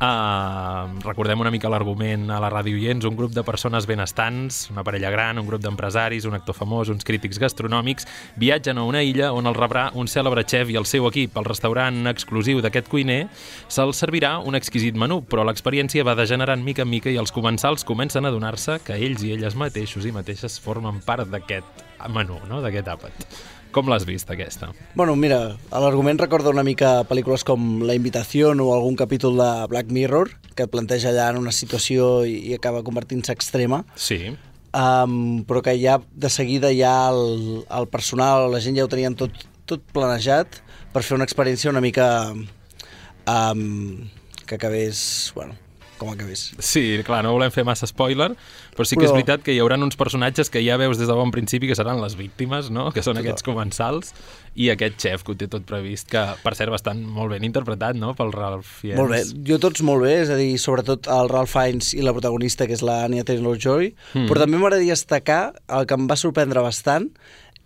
[0.00, 4.80] Uh, recordem una mica l'argument a la ràdio Iens, un grup de persones benestants, una
[4.80, 8.08] parella gran, un grup d'empresaris, un actor famós, uns crítics gastronòmics,
[8.40, 11.36] viatgen a una illa on el rebrà un cèlebre xef i el seu equip.
[11.36, 13.26] Al restaurant exclusiu d'aquest cuiner
[13.68, 17.84] se'ls servirà un exquisit menú, però l'experiència va degenerant mica en mica i els comensals
[17.84, 22.64] comencen a adonar-se que ells i elles mateixos i mateixes formen part d'aquest menú, no?
[22.64, 23.59] d'aquest àpat.
[23.70, 24.72] Com l'has vist, aquesta?
[24.98, 29.92] Bueno, mira, l'argument recorda una mica pel·lícules com La Invitació o algun capítol de Black
[29.94, 33.84] Mirror, que et planteja allà en una situació i, i acaba convertint-se extrema.
[33.94, 34.34] Sí.
[34.74, 39.14] Um, però que ja de seguida ja el, el personal, la gent ja ho tenien
[39.18, 39.34] tot,
[39.70, 40.60] tot planejat
[40.90, 44.06] per fer una experiència una mica um,
[44.46, 45.54] que acabés, bueno,
[46.00, 46.46] com acabés.
[46.58, 48.30] Sí, clar, no volem fer massa spoiler,
[48.74, 51.06] però sí que Però- és veritat que hi haurà uns personatges que ja veus des
[51.10, 52.88] de bon principi que seran les víctimes, no?
[52.90, 53.26] que són Total.
[53.28, 54.14] aquests comensals,
[54.56, 57.94] i aquest xef que ho té tot previst, que per cert bastant molt ben interpretat
[58.00, 58.14] no?
[58.18, 58.98] pel Ralph Fiennes.
[58.98, 62.12] Molt bé, jo tots molt bé, és a dir, sobretot el Ralph Fiennes i la
[62.16, 64.18] protagonista, que és la Anya Taylor-Joy, Mm.
[64.24, 64.28] mm.
[64.32, 67.10] però també m'agradaria destacar, el que em va sorprendre bastant,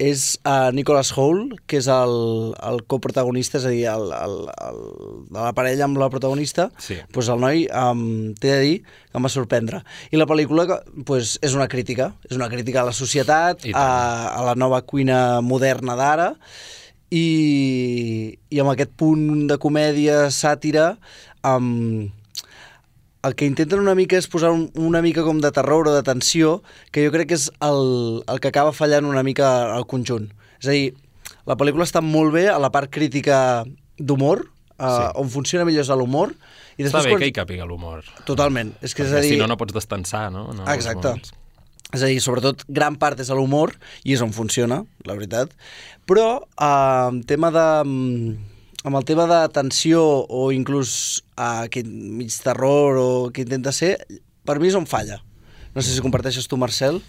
[0.03, 2.15] és uh, Nicholas Hoult, que és el,
[2.67, 4.81] el coprotagonista, és a dir, el, el, el,
[5.31, 6.97] de la parella amb la protagonista, Sí.
[7.13, 9.85] pues el noi, um, t'he de dir, que em va sorprendre.
[10.11, 13.87] I la pel·lícula pues, és una crítica, és una crítica a la societat, a,
[14.35, 16.33] a la nova cuina moderna d'ara,
[17.15, 20.97] i, i amb aquest punt de comèdia, sàtira,
[21.47, 22.11] um,
[23.25, 26.03] el que intenten una mica és posar un, una mica com de terror o de
[26.07, 26.59] tensió,
[26.93, 30.29] que jo crec que és el, el que acaba fallant una mica al conjunt.
[30.61, 30.93] És a dir,
[31.49, 33.65] la pel·lícula està molt bé a la part crítica
[33.99, 34.45] d'humor,
[34.77, 35.07] uh, Sí.
[35.23, 36.35] on funciona millor és l'humor,
[36.77, 37.23] i Està després bé quan...
[37.23, 38.05] que hi càpiga l'humor.
[38.27, 38.75] Totalment.
[38.83, 39.35] És que és a dir...
[39.37, 40.49] si no, no pots destensar, no?
[40.53, 41.15] no Exacte.
[41.95, 45.53] És a dir, sobretot, gran part és l'humor, i és on funciona, la veritat.
[46.11, 48.54] Però, eh, tema de, mm,
[48.85, 53.97] amb el tema de tensió o inclús eh, aquest mig terror o que intenta ser,
[54.45, 55.23] per mi és on falla.
[55.75, 57.01] No sé si comparteixes tu, Marcel.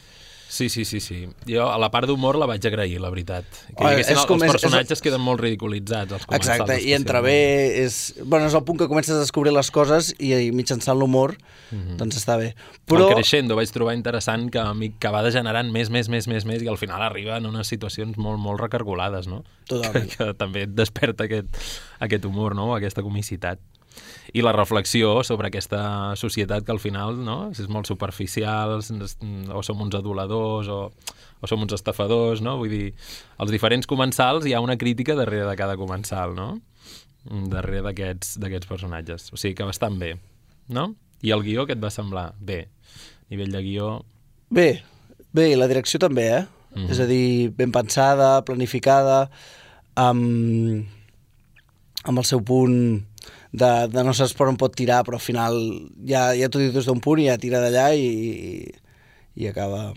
[0.47, 1.27] Sí, sí, sí, sí.
[1.49, 3.43] Jo a la part d'humor la vaig agrair, la veritat.
[3.75, 6.25] Que haguessin és com els és- és- personatges queden molt ridiculitzats, els.
[6.31, 8.13] Exacte, i entre bé és...
[8.23, 11.35] Bueno, és el punt que comences a descobrir les coses i, i mitjançant l'humor,
[11.71, 11.97] Mhm.
[11.97, 12.53] doncs està bé.
[12.85, 13.07] Però...
[13.09, 14.61] El Crescendo vaig trobar interessant que,
[14.99, 18.15] que va degenerant més, més, més, més, més i al final arriba en unes situacions
[18.17, 19.43] molt, molt recargolades, no?
[19.67, 20.07] Totalment.
[20.07, 21.47] Que, que també et desperta aquest,
[21.99, 22.75] aquest humor, no?
[22.75, 23.59] Aquesta comicitat.
[24.33, 27.51] I la reflexió sobre aquesta societat que al final no?
[27.51, 30.79] és molt superficial, o som uns aduladors o,
[31.41, 32.57] o som uns estafadors, no?
[32.61, 32.87] Vull dir,
[33.37, 36.55] els diferents comensals hi ha una crítica darrere de cada comensal, no?
[37.51, 39.31] Darrere d'aquests personatges.
[39.33, 40.15] O sigui que bastant bé,
[40.69, 40.93] no?
[41.25, 42.31] I el guió què et va semblar?
[42.39, 42.65] Bé.
[43.29, 43.93] Nivell de guió...
[44.53, 44.83] Bé,
[45.33, 46.43] bé, i la direcció també, eh?
[46.75, 46.91] Mhm.
[46.91, 49.29] És a dir, ben pensada, planificada,
[49.95, 50.85] amb,
[52.03, 53.05] amb el seu punt
[53.55, 55.57] de, de no saps per on pot tirar, però al final
[56.07, 58.53] ja, ja t'ho diu des d'un punt i ja tira d'allà i, i,
[59.41, 59.91] i acaba...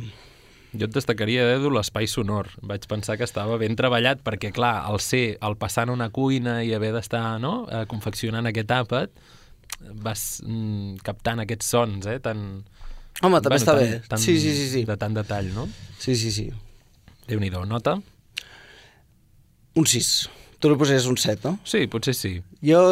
[0.68, 2.50] Jo et destacaria, Edu, l'espai sonor.
[2.60, 6.58] Vaig pensar que estava ben treballat perquè, clar, al ser, al passar en una cuina
[6.62, 9.22] i haver d'estar no, eh, confeccionant aquest àpat,
[10.04, 12.44] vas mm, captant aquests sons, eh, tan...
[13.24, 14.00] Home, també està tan, bé.
[14.12, 14.84] Tan, Sí, sí, sí, sí.
[14.86, 15.66] De tant detall, no?
[15.98, 16.50] Sí, sí, sí.
[17.28, 17.96] Déu-n'hi-do, nota?
[19.78, 20.12] Un 6.
[20.60, 21.56] Tu li posaries un 7, no?
[21.66, 22.36] Sí, potser sí.
[22.66, 22.82] Jo,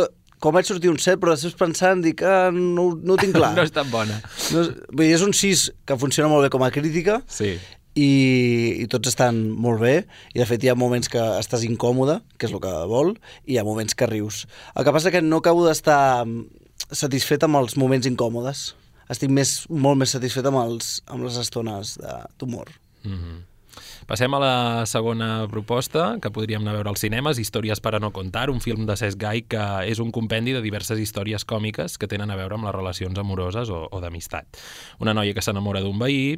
[0.41, 3.55] com vaig sortir un 7, però després pensant, dic, ah, no, no ho tinc clar.
[3.59, 4.21] no és tan bona.
[4.53, 7.59] No, és- vull dir, és un 6 que funciona molt bé com a crítica, Sí.
[7.97, 8.09] i,
[8.83, 9.95] i tots estan molt bé
[10.35, 13.15] i de fet hi ha moments que estàs incòmode que és el que vol,
[13.47, 14.43] i hi ha moments que rius
[14.77, 16.27] el que passa que no acabo d'estar
[16.93, 18.75] satisfet amb els moments incòmodes.
[19.09, 22.69] Estic més, molt més satisfet amb, els, amb les estones de- d'humor.
[23.05, 23.37] Mm -hmm.
[24.07, 27.99] Passem a la segona proposta, que podríem anar a veure als cinemes, Històries per a
[27.99, 31.97] no contar, un film de Cesc Gai que és un compendi de diverses històries còmiques
[31.99, 34.61] que tenen a veure amb les relacions amoroses o, o d'amistat.
[35.03, 36.37] Una noia que s'enamora d'un veí,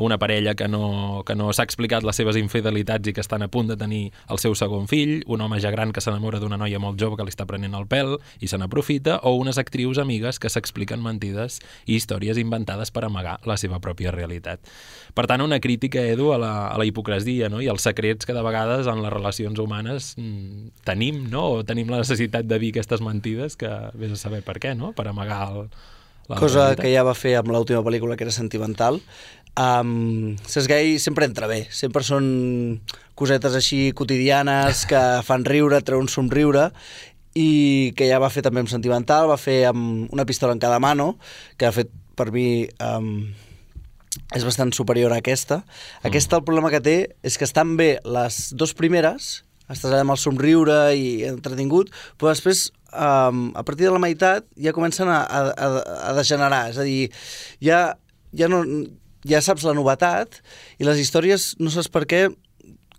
[0.00, 3.50] una parella que no, que no s'ha explicat les seves infidelitats i que estan a
[3.52, 4.00] punt de tenir
[4.32, 7.28] el seu segon fill, un home ja gran que s'enamora d'una noia molt jove que
[7.28, 11.60] li està prenent el pèl i se n'aprofita, o unes actrius amigues que s'expliquen mentides
[11.84, 14.64] i històries inventades per amagar la seva pròpia realitat.
[15.12, 17.09] Per tant, una crítica, Edu, a la, a la hipocresia
[17.50, 17.60] no?
[17.60, 21.46] i als secrets que de vegades en les relacions humanes mm, tenim, no?
[21.58, 24.92] o tenim la necessitat de dir aquestes mentides que vés a saber per què, no?
[24.96, 25.68] per amagar el,
[26.30, 26.84] la Cosa realitat.
[26.84, 29.00] que ja va fer amb l'última pel·lícula, que era Sentimental.
[29.58, 30.36] Um,
[30.70, 32.80] Gay sempre entra bé, sempre són
[33.18, 36.70] cosetes així quotidianes que fan riure, treuen un somriure,
[37.34, 40.78] i que ja va fer també amb Sentimental, va fer amb Una pistola en cada
[40.78, 41.16] mano,
[41.58, 43.32] que ha fet per mi um,
[44.34, 45.60] és bastant superior a aquesta.
[46.06, 46.96] Aquesta el problema que té
[47.26, 49.40] és que estan bé les dues primeres,
[49.70, 54.48] estàs allà amb el somriure i entretingut, però després, um, a partir de la meitat,
[54.58, 55.68] ja comencen a, a, a,
[56.10, 56.64] a degenerar.
[56.72, 57.10] És a dir,
[57.62, 57.80] ja,
[58.34, 58.64] ja, no,
[59.30, 60.40] ja saps la novetat
[60.78, 62.24] i les històries, no saps per què,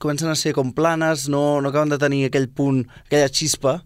[0.02, 3.82] comencen a ser com planes, no, no acaben de tenir aquell punt, aquella xispa,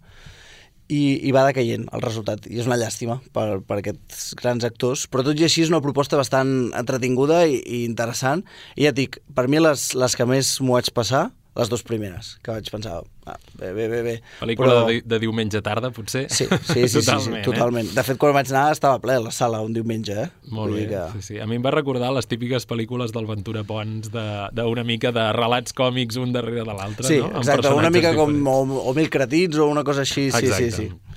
[0.88, 2.46] i, i va decaient el resultat.
[2.50, 5.82] I és una llàstima per, per aquests grans actors, però tot i així és una
[5.84, 8.46] proposta bastant entretinguda i, i interessant.
[8.76, 11.84] I ja et dic, per mi les, les que més m'ho vaig passar, les dues
[11.88, 12.98] primeres, que vaig pensar,
[13.32, 14.16] ah, bé, bé, bé, bé.
[14.42, 14.88] Pel·lícula Però...
[14.90, 16.26] de, de diumenge tarda, potser?
[16.28, 17.92] Sí, sí, sí, totalment, sí, sí, totalment.
[17.96, 20.28] De fet, quan vaig anar estava ple la sala un diumenge, eh?
[20.52, 21.06] Molt Vull bé, que...
[21.16, 21.40] sí, sí.
[21.40, 25.72] A mi em va recordar les típiques pel·lícules del Ventura Pons d'una mica de relats
[25.78, 27.32] còmics un darrere de l'altre, Sí, no?
[27.32, 28.76] Amb exacte, una mica com diferents.
[28.76, 30.72] o, o Mil Cretins o una cosa així, sí, Exacte.
[30.72, 31.16] sí, sí.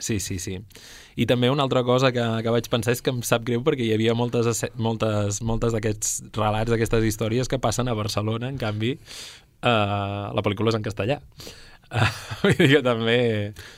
[0.00, 0.54] Sí, sí, sí.
[1.20, 3.84] I també una altra cosa que, que vaig pensar és que em sap greu perquè
[3.84, 8.94] hi havia moltes, moltes, moltes d'aquests relats, d'aquestes històries que passen a Barcelona, en canvi,
[9.62, 11.20] eh, la pel·lícula és en castellà.
[11.90, 12.06] Uh,
[12.44, 13.18] vull dir que també,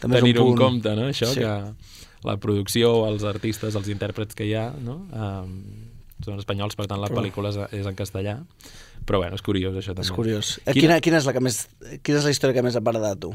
[0.02, 1.08] També tenir-ho en compte, no?
[1.08, 1.40] Això, Sí.
[1.40, 4.98] que la producció, els artistes, els intèrprets que hi ha, no?
[5.10, 5.54] Um,
[6.22, 8.36] són espanyols, per tant la pel·lícula és, és en castellà.
[9.08, 10.04] Però bueno, és curiós això també.
[10.06, 10.52] És curiós.
[10.66, 10.82] Eh, Quina...
[10.82, 11.64] Quina, quina, és la que més,
[12.06, 13.32] quina és la història que més et va agradar a tu,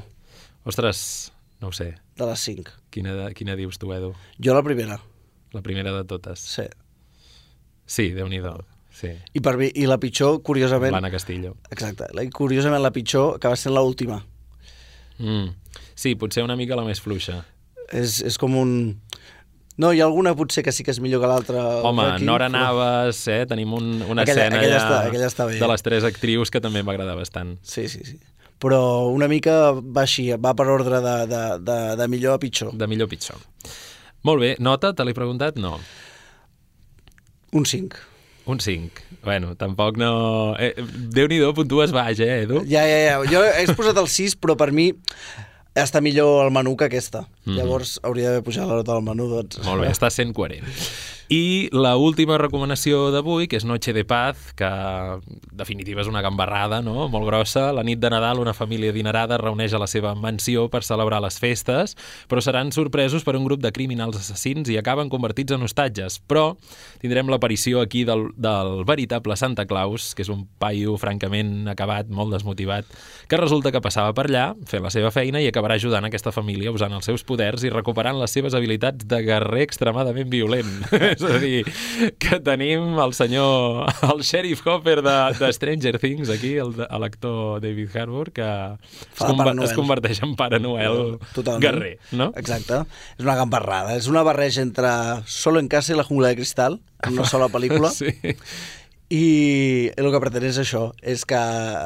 [0.63, 1.89] Ostres, no ho sé.
[2.15, 2.69] de les cinc?
[2.93, 4.13] Quina, de- quina dius tu, Edu?
[4.39, 5.01] Jo la primera,
[5.51, 6.39] La primera de totes.
[6.39, 6.63] sí.
[7.87, 8.39] Sí, déu nhi
[8.97, 9.11] Sí.
[9.37, 10.91] I, per mi, I la pitjor, curiosament...
[10.95, 11.55] L'Anna Castillo.
[11.69, 12.07] Exacte.
[12.17, 14.17] La, curiosament, la pitjor acaba sent l'última.
[15.19, 15.51] Mm.
[15.97, 17.43] Sí, potser una mica la més fluixa.
[17.93, 18.71] És, és com un...
[19.77, 21.61] No, hi ha alguna potser que sí que és millor que l'altra.
[21.85, 23.43] Home, aquí, Nora però- Navas, eh?
[23.45, 25.59] tenim un, una Aquella- escena aquella ja està- aquella està bé.
[25.61, 27.53] de les tres actrius que també m'agrada bastant.
[27.61, 28.17] Sí, sí, sí.
[28.57, 28.79] Però
[29.13, 32.73] una mica va així, va per ordre de, de, de, de millor a pitjor.
[32.73, 33.37] De millor a pitjor.
[34.25, 35.61] Molt bé, nota, te l'he preguntat?
[35.61, 35.75] No.
[37.53, 38.01] Un 5.
[38.47, 39.03] Un 5.
[39.25, 40.55] Bueno, tampoc no...
[40.55, 40.71] Eh,
[41.13, 42.61] Déu-n'hi-do, puntues baix, eh, Edu?
[42.69, 43.17] Ja, ja, ja.
[43.27, 44.93] Jo he posat el 6, però per mi
[45.77, 47.25] està millor el menú que aquesta.
[47.27, 47.51] Mm.
[47.51, 47.57] -hmm.
[47.59, 49.59] Llavors hauria d'haver pujat la nota del menú, doncs...
[49.65, 50.63] Molt bé, està sent coherent.
[51.28, 54.67] I la última recomanació d'avui, que és Noche de Paz, que
[55.51, 57.09] definitiva és una gambarrada, no?
[57.11, 57.65] molt grossa.
[57.75, 61.19] La nit de Nadal una família adinerada es reuneix a la seva mansió per celebrar
[61.19, 61.97] les festes,
[62.32, 66.21] però seran sorpresos per un grup de criminals assassins i acaben convertits en hostatges.
[66.32, 66.53] Però
[67.03, 72.38] tindrem l'aparició aquí del, del veritable Santa Claus, que és un paio francament acabat, molt
[72.38, 72.88] desmotivat,
[73.28, 76.71] que resulta que passava per allà, fent la seva feina i acabarà ajudant aquesta família
[76.71, 80.71] usant els seus poders i recuperant les seves habilitats de guerrer extremadament violent.
[81.26, 81.63] és a dir,
[82.22, 88.32] que tenim el senyor, el sheriff Hopper de, de Stranger Things aquí, l'actor David Harbour,
[88.32, 91.61] que es, conver es converteix en Pare Noel Totalment.
[91.63, 92.32] guerrer, no?
[92.36, 92.84] Exacte.
[93.18, 93.95] És una gambarrada.
[93.97, 94.89] És una barreja entre
[95.26, 97.91] Solo en casa i La jungla de cristal, en una sola pel·lícula.
[97.97, 98.13] Sí.
[99.09, 101.38] I el que pretén és això, és que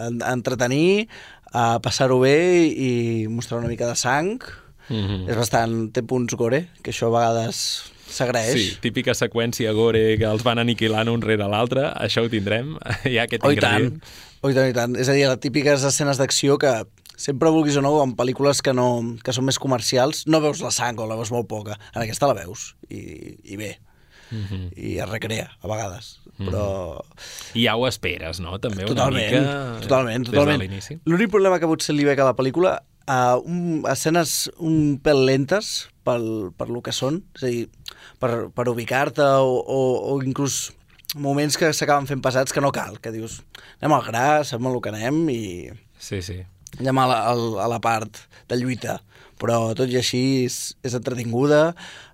[0.08, 1.06] en- entretenir,
[1.54, 4.40] a passar-ho bé i mostrar una mica de sang.
[4.90, 5.28] Mhm.
[5.30, 5.76] És bastant...
[5.94, 7.60] té punts gore, que això a vegades
[8.14, 8.54] s'agraeix.
[8.58, 12.76] Sí, típica seqüència gore que els van aniquilant un rere l'altre, això ho tindrem,
[13.10, 13.88] hi ha aquest Oh, i tant.
[13.88, 14.18] ingredient.
[14.42, 14.96] Oh, i tant, i tant.
[15.00, 16.72] És a dir, les típiques escenes d'acció que
[17.22, 18.88] sempre vulguis o no, en pel·lícules que, no,
[19.24, 21.78] que són més comercials, no veus la sang o la veus molt poca.
[21.94, 23.76] En aquesta la veus, i, i bé.
[24.32, 24.72] Mhm.
[24.80, 26.18] I es recrea, a vegades.
[26.42, 27.04] Però...
[27.54, 28.56] I ja ho esperes, no?
[28.64, 29.82] També Totalment, una mica...
[29.84, 30.62] totalment, des totalment.
[30.64, 30.96] l'inici.
[31.06, 35.72] L'únic problema que potser li veig a la pel·lícula, uh, un, escenes un pèl lentes
[36.06, 37.66] pel, per lo que són, és a dir,
[38.22, 39.82] per, per ubicar-te o, o,
[40.12, 40.72] o inclús
[41.16, 43.42] moments que s'acaben fent pesats que no cal, que dius,
[43.82, 45.44] anem al gra, sabem el que anem i...
[46.02, 46.40] Sí, sí.
[46.80, 47.18] allà a la,
[47.66, 49.02] a la part de lluita,
[49.42, 51.74] però tot i així és, és entretinguda,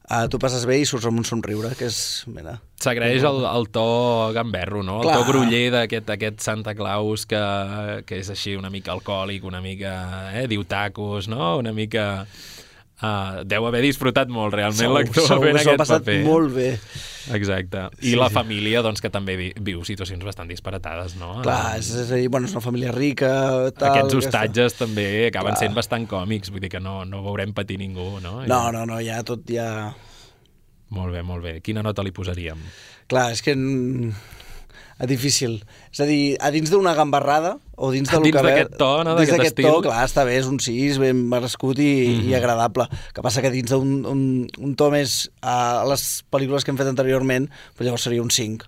[0.09, 1.99] uh, tu passes bé i surts amb un somriure, que és...
[2.31, 3.87] Mira, S'agraeix el, el to
[4.35, 4.99] gamberro, no?
[5.01, 5.17] El Clar.
[5.17, 7.41] to gruller d'aquest aquest Santa Claus que,
[8.07, 9.95] que és així una mica alcohòlic, una mica,
[10.37, 11.57] eh, diu tacos, no?
[11.63, 12.27] Una mica...
[12.97, 16.23] Uh, deu haver disfrutat molt realment l'actor fent aquest passat paper.
[16.25, 16.71] molt bé.
[17.35, 17.83] Exacte.
[18.01, 18.33] I Sí, la sí.
[18.33, 21.35] família, doncs, que també vi, viu situacions bastant disparatades, no?
[21.45, 23.29] Clar, és, és a dir, bueno, és una família rica,
[23.77, 23.91] tal...
[23.91, 25.59] Aquests aquesta- hostatges també acaben Clar.
[25.61, 28.39] sent bastant còmics, vull dir que no, no veurem patir ningú, no?
[28.49, 29.91] No, no, no, ja tot ja...
[30.89, 31.57] Molt bé, molt bé.
[31.61, 32.57] Quina nota li posaríem?
[33.11, 33.53] Clar, és que...
[35.05, 35.63] difícil.
[35.91, 39.03] És a dir, a dins d'una gambarrada, o dins del Dins que ve- d'aquest to,
[39.03, 39.15] no?
[39.15, 42.21] Dins D'aquest d'aquest to, clar, està bé, és un 6, ben merescut i, mm Mhm.
[42.21, 42.29] -hmm.
[42.29, 42.87] i agradable.
[43.13, 46.87] que passa que dins d'un un, un to més a les pel·lícules que hem fet
[46.87, 48.65] anteriorment, doncs llavors seria un 5.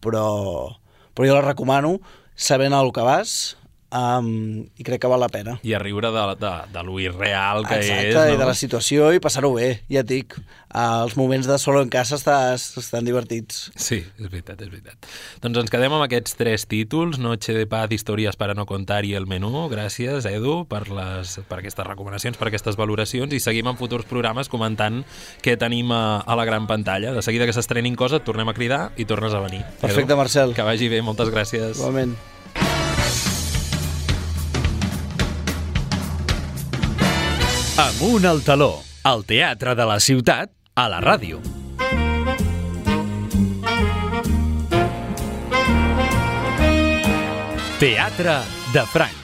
[0.00, 0.76] Però,
[1.14, 2.00] però jo la recomano,
[2.34, 3.56] sabent el que vas,
[3.92, 5.58] um, i crec que val la pena.
[5.62, 8.24] I a riure de, de, de lo irreal que Exacte, és, no?
[8.34, 10.38] i de la situació i passar-ho bé, ja et dic.
[10.72, 13.66] Uh, els moments de solo en casa estàs, estan divertits.
[13.76, 15.08] Sí, és veritat, és veritat.
[15.44, 19.12] Doncs ens quedem amb aquests tres títols, Noche de paz, Històries para no contar i
[19.18, 19.52] El menú.
[19.72, 24.48] Gràcies, Edu, per, les, per aquestes recomanacions, per aquestes valoracions i seguim en futurs programes
[24.52, 25.02] comentant
[25.44, 27.12] què tenim a, a la gran pantalla.
[27.12, 29.66] De seguida que s'estrenin coses, tornem a cridar i tornes a venir.
[29.82, 30.56] Perfecte, Marcel.
[30.56, 31.76] Que vagi bé, moltes gràcies.
[31.76, 32.16] Igualment.
[37.80, 41.40] Amunt al taló, al teatre de la ciutat, a la ràdio.
[47.80, 48.36] Teatre
[48.76, 49.21] de Franc.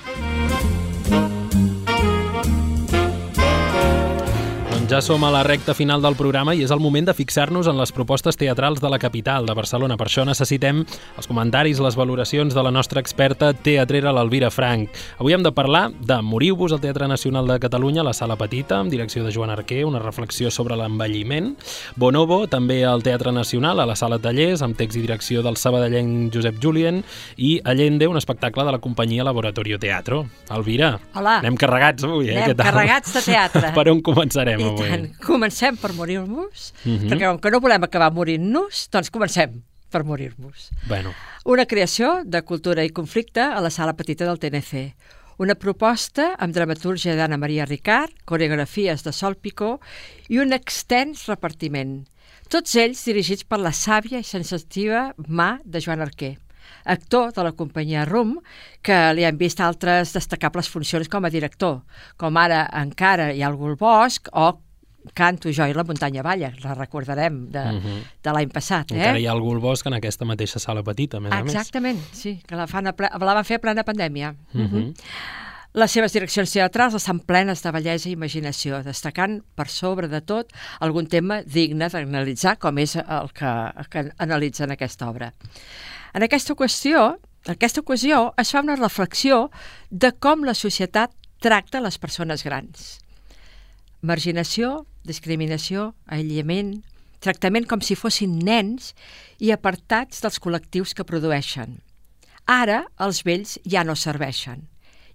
[4.88, 7.76] Ja som a la recta final del programa i és el moment de fixar-nos en
[7.76, 9.98] les propostes teatrals de la capital de Barcelona.
[10.00, 14.88] Per això necessitem els comentaris, les valoracions de la nostra experta teatrera, l'Elvira Frank.
[15.18, 18.78] Avui hem de parlar de Moriu-vos al Teatre Nacional de Catalunya, a la Sala Petita,
[18.78, 21.52] amb direcció de Joan Arquer, una reflexió sobre l'envelliment.
[21.96, 26.32] Bonobo, també al Teatre Nacional, a la Sala Tallers, amb text i direcció del sabadellenc
[26.32, 27.02] Josep Julien,
[27.36, 30.24] i Allende, un espectacle de la companyia Laboratorio Teatro.
[30.48, 31.42] Elvira, Hola.
[31.42, 32.38] anem carregats avui, eh?
[32.38, 32.72] Anem Què tal?
[32.72, 33.74] carregats de teatre.
[33.76, 34.90] per on començarem I avui?
[34.90, 35.20] tant.
[35.24, 37.08] Comencem per morir-nos, Mhm.
[37.10, 40.70] perquè com que no volem acabar morint-nos, doncs comencem per morir-nos.
[40.86, 41.14] Bueno,
[41.44, 44.94] Una creació de cultura i conflicte a la sala petita del TNC.
[45.38, 49.80] Una proposta amb dramatúrgia d'Anna Maria Ricard, coreografies de Sol Picó
[50.28, 52.06] i un extens repartiment.
[52.48, 56.36] Tots ells dirigits per la sàvia i sensitiva mà de Joan Arquer
[56.84, 58.38] actor de la companyia RUM,
[58.82, 61.82] que li han vist altres destacables funcions com a director,
[62.16, 64.58] com ara Encara ha algú al bosc o
[65.14, 68.02] Canto jo i la muntanya balla, la recordarem de, Mhm.
[68.22, 68.90] de l'any passat.
[68.92, 68.96] Eh?
[68.98, 71.54] encara hi ha algú al bosc en aquesta mateixa sala petita, a més a més.
[71.54, 74.34] Exactament, sí, que la, fan a ple, la van fer a plena pandèmia.
[74.52, 74.94] Mhm.
[75.74, 80.50] Les seves direccions teatrals estan plenes de bellesa i imaginació, destacant per sobre de tot
[80.80, 83.44] algun tema digne d'analitzar, com és el que,
[83.76, 85.32] el que analitza en aquesta obra.
[86.14, 89.50] En aquesta qüestió, en aquesta ocasió es fa una reflexió
[89.90, 92.98] de com la societat tracta les persones grans.
[94.00, 96.84] Marginació, discriminació, aïllament,
[97.18, 98.92] tractament com si fossin nens
[99.42, 101.80] i apartats dels col·lectius que produeixen.
[102.46, 104.68] Ara els vells ja no serveixen,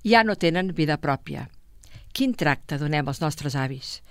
[0.03, 1.47] ja no tenen vida pròpia.
[2.13, 4.01] Quin tracte donem als nostres avis?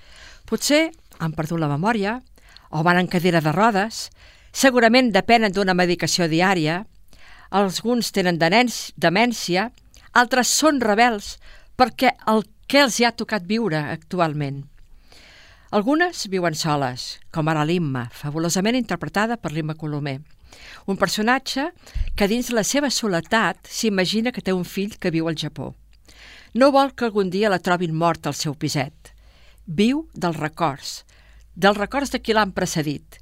[0.49, 2.21] Potser han perdut la memòria,
[2.73, 4.09] o van en cadira de rodes,
[4.53, 6.87] segurament depenen d'una medicació diària,
[7.53, 9.69] alguns tenen demència,
[10.17, 11.37] altres són rebels
[11.77, 12.43] perquè el
[12.73, 14.63] que els hi ha tocat viure actualment.
[15.77, 20.23] Algunes viuen soles, com ara l'Imma, fabulosament interpretada per l'Imma Colomer.
[20.89, 21.67] Un personatge
[22.17, 25.75] que dins la seva soledat s'imagina que té un fill que viu al Japó.
[26.57, 29.13] No vol que algun dia la trobin mort al seu piset.
[29.67, 31.03] Viu dels records,
[31.53, 33.21] dels records de qui l'han precedit.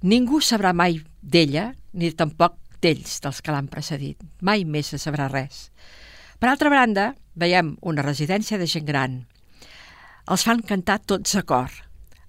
[0.00, 4.24] Ningú sabrà mai d'ella, ni tampoc d'ells, dels que l'han precedit.
[4.40, 5.66] Mai més se sabrà res.
[6.40, 9.16] Per altra banda, veiem una residència de gent gran.
[10.32, 11.68] Els fan cantar tots a cor.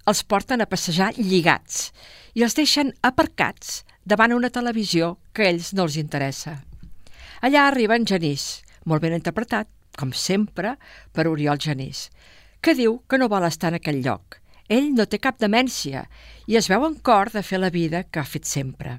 [0.04, 1.86] Els porten a passejar lligats
[2.36, 6.58] i els deixen aparcats davant una televisió que a ells no els interessa.
[7.40, 10.74] Allà arriba en Genís, molt ben interpretat, com sempre,
[11.16, 12.10] per Oriol Genís,
[12.60, 14.42] que diu que no vol estar en aquell lloc.
[14.68, 16.04] Ell no té cap demència
[16.52, 18.98] i es veu en cor de fer la vida que ha fet sempre.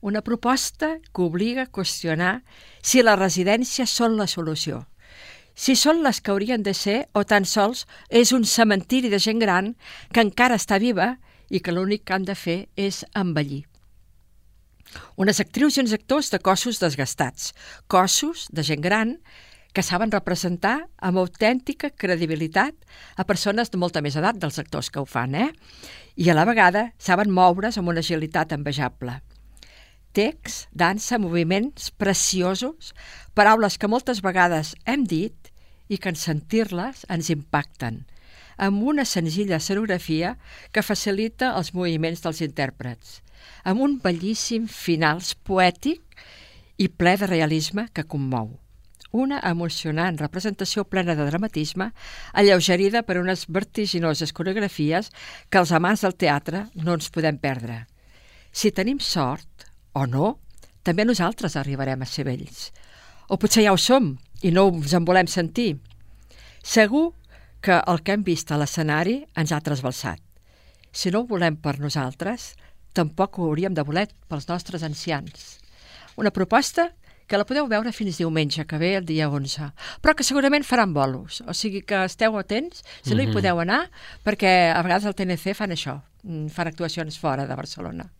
[0.00, 2.42] Una proposta que obliga a qüestionar
[2.82, 4.84] si les residències són la solució,
[5.56, 9.40] si són les que haurien de ser o tan sols és un cementiri de gent
[9.40, 9.72] gran
[10.12, 11.16] que encara està viva
[11.48, 13.64] i que l'únic que han de fer és envellir.
[15.16, 17.54] Unes actrius i uns actors de cossos desgastats,
[17.88, 19.16] cossos de gent gran
[19.76, 22.76] que saben representar amb autèntica credibilitat
[23.16, 25.50] a persones de molta més edat dels actors que ho fan, eh?
[26.16, 29.18] I a la vegada saben moure's amb una agilitat envejable.
[30.16, 32.94] Text, dansa, moviments preciosos,
[33.36, 35.50] paraules que moltes vegades hem dit
[35.92, 37.98] i que en sentir-les ens impacten,
[38.56, 40.38] amb una senzilla escenografia
[40.72, 43.18] que facilita els moviments dels intèrprets,
[43.68, 46.16] amb un bellíssim finals poètic
[46.80, 48.54] i ple de realisme que commou.
[49.12, 51.90] Una emocionant representació plena de dramatisme,
[52.32, 55.12] alleugerida per unes vertiginoses coreografies
[55.50, 57.82] que els amants del teatre no ens podem perdre.
[58.48, 60.36] Si tenim sort, o no,
[60.84, 62.70] també nosaltres arribarem a ser vells.
[63.32, 64.12] O potser ja ho som
[64.44, 65.78] i no ens en volem sentir.
[66.62, 67.14] Segur
[67.64, 70.20] que el que hem vist a l'escenari ens ha trasbalsat.
[70.92, 72.54] Si no ho volem per nosaltres,
[72.96, 75.58] tampoc ho hauríem de voler pels nostres ancians.
[76.16, 76.92] Una proposta
[77.26, 80.94] que la podeu veure fins diumenge, que ve el dia 11, però que segurament faran
[80.94, 83.34] bolos, o sigui que esteu atents, si no hi Mhm.
[83.34, 83.90] podeu anar,
[84.24, 88.12] perquè a vegades al TNC fan això, mm, fan actuacions fora de Barcelona.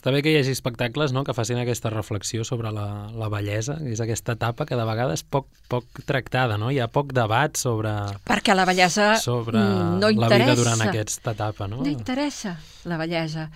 [0.00, 1.26] Està bé que hi hagi espectacles no?
[1.28, 5.20] que facin aquesta reflexió sobre la, la bellesa, que és aquesta etapa que de vegades
[5.28, 6.70] poc, poc tractada, no?
[6.72, 7.92] Hi ha poc debat sobre,
[8.24, 10.38] Perquè la bellesa sobre mm, no la interessa.
[10.46, 11.82] vida durant aquesta etapa, no?
[11.84, 12.54] No interessa
[12.88, 13.50] la bellesa.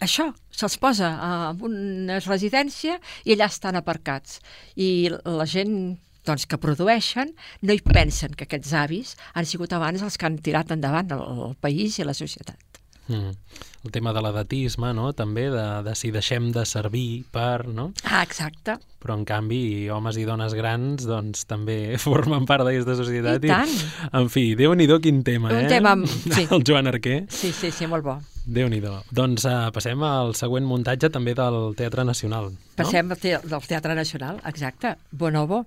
[0.00, 1.12] Això se'ls posa
[1.50, 2.96] en una residència
[3.28, 4.40] i allà estan aparcats.
[4.80, 5.76] I la gent
[6.24, 10.40] doncs, que produeixen no hi pensen que aquests avis han sigut abans els que han
[10.40, 12.69] tirat endavant el, el país i la societat.
[13.10, 13.34] Mm.
[13.80, 15.10] El tema de l'edatisme, no?
[15.16, 17.66] també, de, de si deixem de servir per...
[17.72, 17.88] No?
[18.04, 18.76] Ah, exacte.
[19.00, 23.46] Però, en canvi, homes i dones grans doncs, també formen part d'aquesta societat.
[23.48, 23.72] I tant.
[24.20, 25.70] En fi, déu-n'hi-do quin tema, Un eh?
[25.72, 25.96] tema,
[26.36, 26.44] sí.
[26.44, 27.22] El Joan Arquer.
[27.32, 28.18] Sí, sí, sí, molt bo.
[28.44, 28.94] Déu-n'hi-do.
[29.16, 32.52] Doncs uh, passem al següent muntatge també del Teatre Nacional.
[32.78, 35.64] Passem al te del Teatre Nacional, exacte, Bonobo,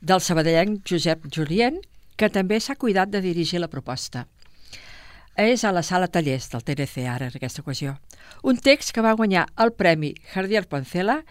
[0.00, 1.82] del sabadellenc Josep Julien,
[2.16, 4.26] que també s'ha cuidat de dirigir la proposta.
[5.40, 7.94] És a la sala Tallers del TNC ara, en aquesta ocasió.
[8.44, 11.22] Un text que va guanyar el Premi Jardier Poncela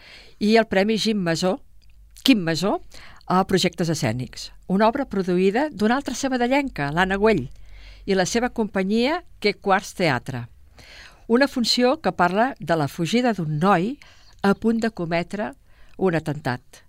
[0.42, 1.60] i el Premi Jim Masó,
[2.26, 2.80] Quim Masó,
[3.30, 4.48] a projectes escènics.
[4.66, 7.52] Una obra produïda d'una altra sabadellenca, l'Anna Güell,
[8.10, 10.48] i la seva companyia Que Quarts Teatre.
[11.28, 13.92] Una funció que parla de la fugida d'un noi
[14.42, 15.52] a punt de cometre
[15.98, 16.82] un atemptat.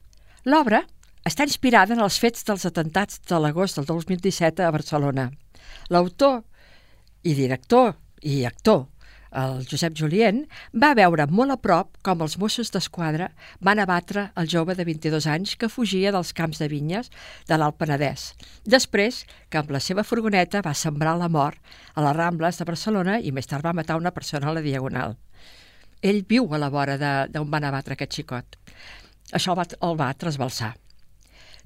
[0.49, 0.87] L'obra
[1.29, 5.29] està inspirada en els fets dels atentats de l'agost del 2017 a Barcelona.
[5.93, 6.47] L'autor
[7.23, 8.87] i director i actor,
[9.31, 10.43] el Josep Julien,
[10.75, 13.31] va veure molt a prop com els Mossos d'Esquadra
[13.63, 17.11] van abatre el jove de 22 anys que fugia dels camps de vinyes
[17.47, 18.33] de l'Alt Penedès,
[18.65, 21.61] després que amb la seva furgoneta va sembrar la mort
[21.95, 25.17] a les Rambles de Barcelona i més tard va matar una persona a la Diagonal.
[26.03, 28.57] Ell viu a la vora d'on van abatre aquest xicot.
[29.37, 30.75] Això el va, el va trasbalsar.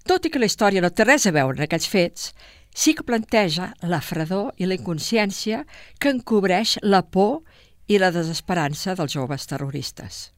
[0.05, 2.33] Tot i que la història no té res a veure en aquests fets,
[2.75, 5.63] sí que planteja la fredor i la inconsciència
[6.03, 7.45] que encobreix la por
[7.87, 10.33] i la desesperança dels joves terroristes.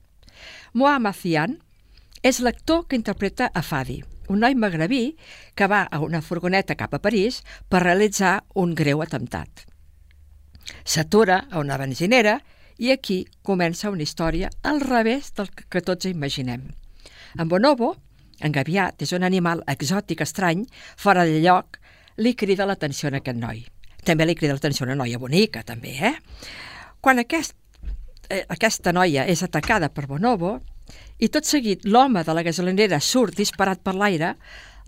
[0.74, 1.56] Mohamed Zian
[2.22, 5.16] és l'actor que interpreta a Fadi, un noi magrebí
[5.54, 9.64] que va a una furgoneta cap a París per realitzar un greu atemptat.
[10.84, 12.40] S'atura a una benzinera
[12.78, 16.72] i aquí comença una història al revés del que tots imaginem.
[17.38, 17.94] En Bonobo,
[18.40, 20.66] engaviat, és un animal exòtic estrany,
[20.96, 21.78] fora de lloc,
[22.16, 23.64] li crida l'atenció a aquest noi.
[24.06, 26.14] També li crida l'atenció a una noia bonica, també, eh?
[27.00, 27.54] Quan aquest,
[28.30, 30.60] eh, aquesta noia és atacada per Bonobo
[31.18, 34.36] i tot seguit l'home de la gasolinera surt disparat per l'aire,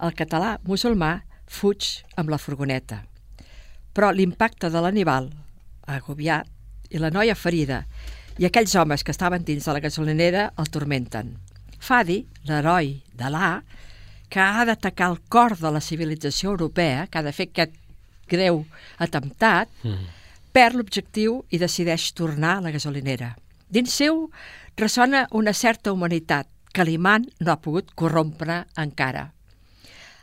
[0.03, 3.03] el català musulmà fuig amb la furgoneta.
[3.95, 5.31] Però l'impacte de l'animal,
[5.87, 6.47] agobiat,
[6.91, 7.83] i la noia ferida,
[8.39, 11.35] i aquells homes que estaven dins de la gasolinera el tormenten.
[11.79, 13.59] Fadi, l'heroi de l'A,
[14.29, 17.75] que ha d'atacar el cor de la civilització europea, que ha de fer aquest
[18.29, 18.67] greu
[18.99, 20.07] atemptat, Mm.
[20.53, 23.37] perd l'objectiu i decideix tornar a la gasolinera.
[23.71, 24.31] Dins seu
[24.77, 29.33] ressona una certa humanitat que l'imant no ha pogut corrompre encara.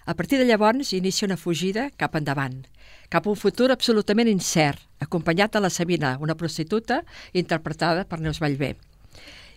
[0.05, 2.65] A partir de llavors inicia una fugida cap endavant,
[3.09, 7.03] cap a un futur absolutament incert, acompanyat de la Sabina, una prostituta
[7.33, 8.75] interpretada per Neus Vallvé,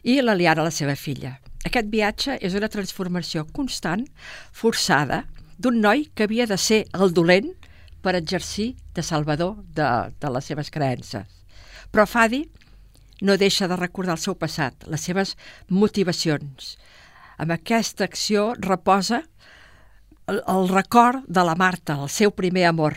[0.04, 1.38] i la Liara, la seva filla.
[1.66, 4.04] Aquest viatge és una transformació constant,
[4.52, 5.24] forçada,
[5.58, 7.50] d'un noi que havia de ser el dolent
[8.02, 9.88] per exercir de salvador de,
[10.20, 11.26] de les seves creences.
[11.90, 12.44] Però Fadi
[13.26, 15.34] no deixa de recordar el seu passat, les seves
[15.68, 16.76] motivacions.
[17.38, 19.24] Amb aquesta acció reposa
[20.28, 22.94] el, el record de la Marta, el seu primer amor,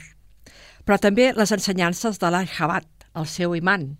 [0.85, 2.87] però també les ensenyances de l'Anjabat,
[3.17, 3.95] el seu imant,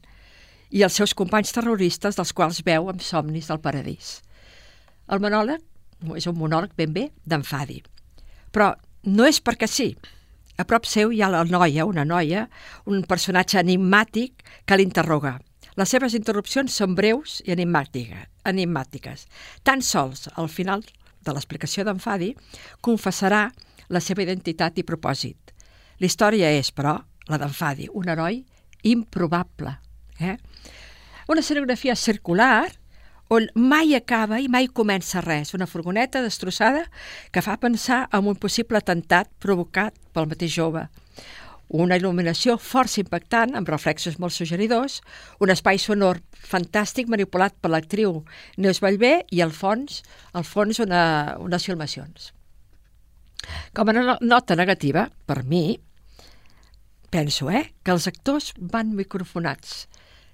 [0.72, 4.20] i els seus companys terroristes dels quals veu amb somnis del paradís.
[5.12, 7.82] El monòleg és un monòleg ben bé d'en Fadi.
[8.52, 8.72] Però
[9.12, 9.92] no és perquè sí.
[10.58, 12.48] A prop seu hi ha la noia, una noia,
[12.86, 15.38] un personatge enigmàtic que l'interroga.
[15.80, 19.28] Les seves interrupcions són breus i enigmàtiques.
[19.64, 20.84] Tan sols, al final
[21.22, 22.34] de l'explicació d'en Fadi,
[22.82, 23.46] confessarà
[23.90, 25.54] la seva identitat i propòsit.
[26.00, 26.98] La història és, però,
[27.30, 28.44] la d'en Fadi, un heroi
[28.84, 29.76] improbable.
[30.20, 30.38] Eh?
[31.30, 32.68] Una escenografia circular
[33.32, 35.54] on mai acaba i mai comença res.
[35.56, 36.84] Una furgoneta destrossada
[37.32, 40.84] que fa pensar en un possible atemptat provocat pel mateix jove.
[41.72, 45.00] Una il·luminació força impactant, amb reflexos molt suggeridors,
[45.40, 48.26] un espai sonor fantàstic manipulat per l'actriu
[48.60, 50.02] Neus Vallvé i al fons,
[50.36, 52.34] al fons una, unes filmacions.
[53.72, 55.80] Com a nota negativa, per mi,
[57.10, 59.86] penso eh, que els actors van microfonats,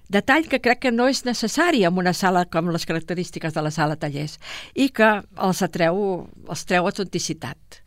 [0.08, 3.72] Detall que crec que no és necessari en una sala com les característiques de la
[3.74, 4.38] sala tallers
[4.72, 5.10] i que
[5.44, 6.00] els atreu,
[6.48, 7.82] els treu autenticitat.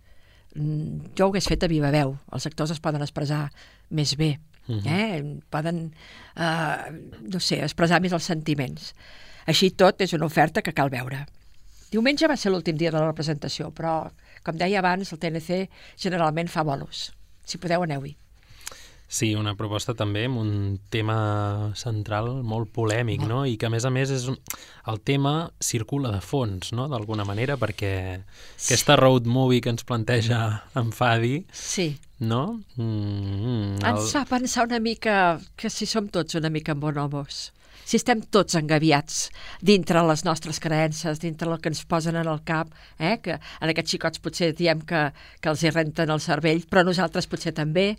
[0.54, 2.14] Mm, jo ho hagués fet a viva veu.
[2.32, 3.48] Els actors es poden expressar
[3.90, 4.86] més bé, uh -huh.
[4.86, 5.40] eh?
[5.50, 5.94] poden,
[6.36, 6.92] eh,
[7.22, 8.94] no sé, expressar més els sentiments.
[9.48, 11.26] Així tot és una oferta que cal veure.
[11.92, 14.12] Diumenge va ser l'últim dia de la representació, però,
[14.44, 17.12] com deia abans, el TNC generalment fa bolos.
[17.44, 18.21] Si podeu, aneu-hi.
[19.12, 20.52] Sí, una proposta també amb un
[20.94, 21.16] tema
[21.76, 23.42] central molt polèmic, no?
[23.44, 24.38] I que, a més a més, és un...
[24.88, 27.92] el tema circula de fons, no?, d'alguna manera, perquè
[28.56, 28.70] sí.
[28.70, 30.40] aquesta road movie que ens planteja
[30.80, 31.42] en Fadi...
[31.52, 31.92] Sí.
[32.22, 32.62] No?
[32.78, 33.86] Mm, el...
[33.90, 37.50] Ens fa pensar una mica que si som tots una mica bonobos
[37.92, 39.26] si estem tots engaviats
[39.68, 43.18] dintre les nostres creences, dintre el que ens posen en el cap, eh?
[43.24, 45.10] que en aquests xicots potser diem que,
[45.44, 47.90] que els hi renten el cervell, però nosaltres potser també,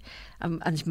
[0.41, 0.87] ens,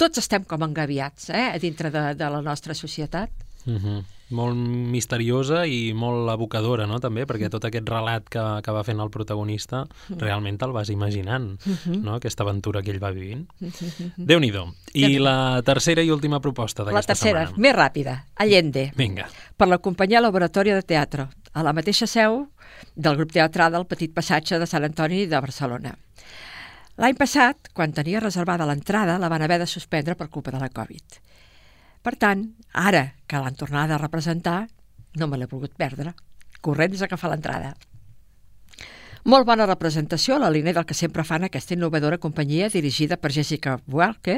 [0.00, 1.50] tots estem com engaviats eh?
[1.60, 3.32] dintre de, de la nostra societat.
[3.66, 8.74] Mm -hmm molt misteriosa i molt evocadora, no?, també, perquè tot aquest relat que, que
[8.74, 10.18] va fent el protagonista mm.
[10.22, 12.00] realment te'l vas imaginant, mm-hmm.
[12.02, 13.44] no?, aquesta aventura que ell va vivint.
[13.60, 14.26] Mm-hmm.
[14.26, 14.64] Déu-n'hi-do.
[14.98, 17.44] I la tercera i última proposta d'aquesta setmana.
[17.44, 18.88] La tercera, més ràpida, Allende.
[18.98, 19.28] Vinga.
[19.56, 22.46] Per la companyia Laboratori de Teatre, a la mateixa seu
[22.96, 25.94] del grup teatral del Petit Passatge de Sant Antoni de Barcelona.
[26.96, 30.70] L'any passat, quan tenia reservada l'entrada, la van haver de suspendre per culpa de la
[30.72, 31.20] Covid.
[32.06, 34.68] Per tant, ara que l'han tornada a representar,
[35.18, 36.12] no me l'he volgut perdre.
[36.62, 37.72] Corrents a agafar l'entrada.
[39.26, 43.32] Molt bona representació a la línia del que sempre fan aquesta innovadora companyia dirigida per
[43.34, 44.36] Jessica Walker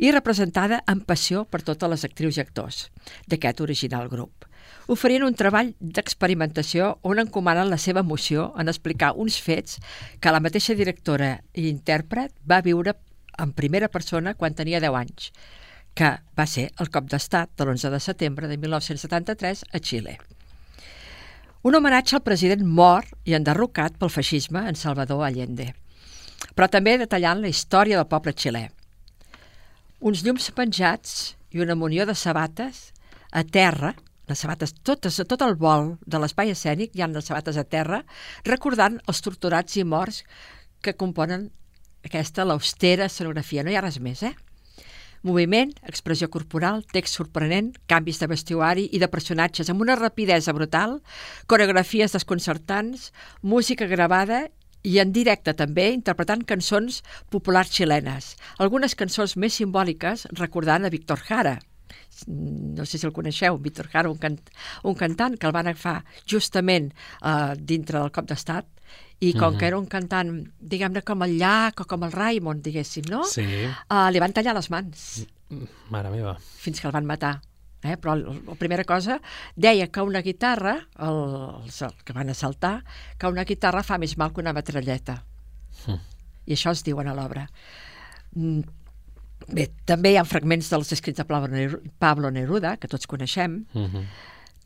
[0.00, 2.80] i representada amb passió per totes les actrius i actors
[3.28, 4.48] d'aquest original grup.
[4.88, 9.82] Oferint un treball d'experimentació on encomanen la seva emoció en explicar uns fets
[10.18, 12.96] que la mateixa directora i intèrpret va viure
[13.36, 15.32] en primera persona quan tenia 10 anys,
[15.94, 20.16] que va ser el cop d'estat de l'11 de setembre de 1973 a Xile.
[21.62, 25.68] Un homenatge al president mort i enderrocat pel feixisme en Salvador Allende,
[26.56, 28.64] però també detallant la història del poble xilè.
[30.02, 32.88] Uns llums penjats i una munió de sabates
[33.30, 33.92] a terra,
[34.26, 37.62] les sabates totes, a tot el vol de l'espai escènic, hi ha les sabates a
[37.62, 38.02] terra,
[38.48, 40.24] recordant els torturats i morts
[40.82, 41.50] que componen
[42.02, 43.62] aquesta l'austera escenografia.
[43.62, 44.34] No hi ha res més, eh?
[45.22, 50.96] Moviment, expressió corporal, text sorprenent, canvis de vestuari i de personatges amb una rapidesa brutal,
[51.46, 53.12] coreografies desconcertants,
[53.42, 54.48] música gravada
[54.82, 58.32] i en directe també interpretant cançons populars xilenes.
[58.58, 61.60] Algunes cançons més simbòliques recordant a Víctor Jara,
[62.26, 64.38] no sé si el coneixeu, Víctor Jara, un, can,
[64.82, 66.90] un cantant que el van agafar justament
[67.22, 68.66] uh, dintre del cop d'estat
[69.22, 69.58] i com uh -huh.
[69.58, 73.22] que era un cantant, diguem-ne, com el Llach o com el Raimon, diguéssim, no?
[73.24, 73.44] Sí.
[73.88, 75.26] Uh, li van tallar les mans.
[75.90, 76.36] Mare meva.
[76.40, 77.40] Fins que el van matar.
[77.82, 77.96] Eh?
[77.96, 79.20] Però la primera cosa
[79.54, 82.84] deia que una guitarra, el, el que van assaltar,
[83.18, 85.24] que una guitarra fa més mal que una metralleta.
[85.86, 86.00] Uh -huh.
[86.46, 87.48] I això es diuen a l'obra.
[88.34, 88.60] Mm,
[89.48, 91.24] bé, també hi ha fragments dels escrits de
[91.98, 94.06] Pablo Neruda, que tots coneixem, uh -huh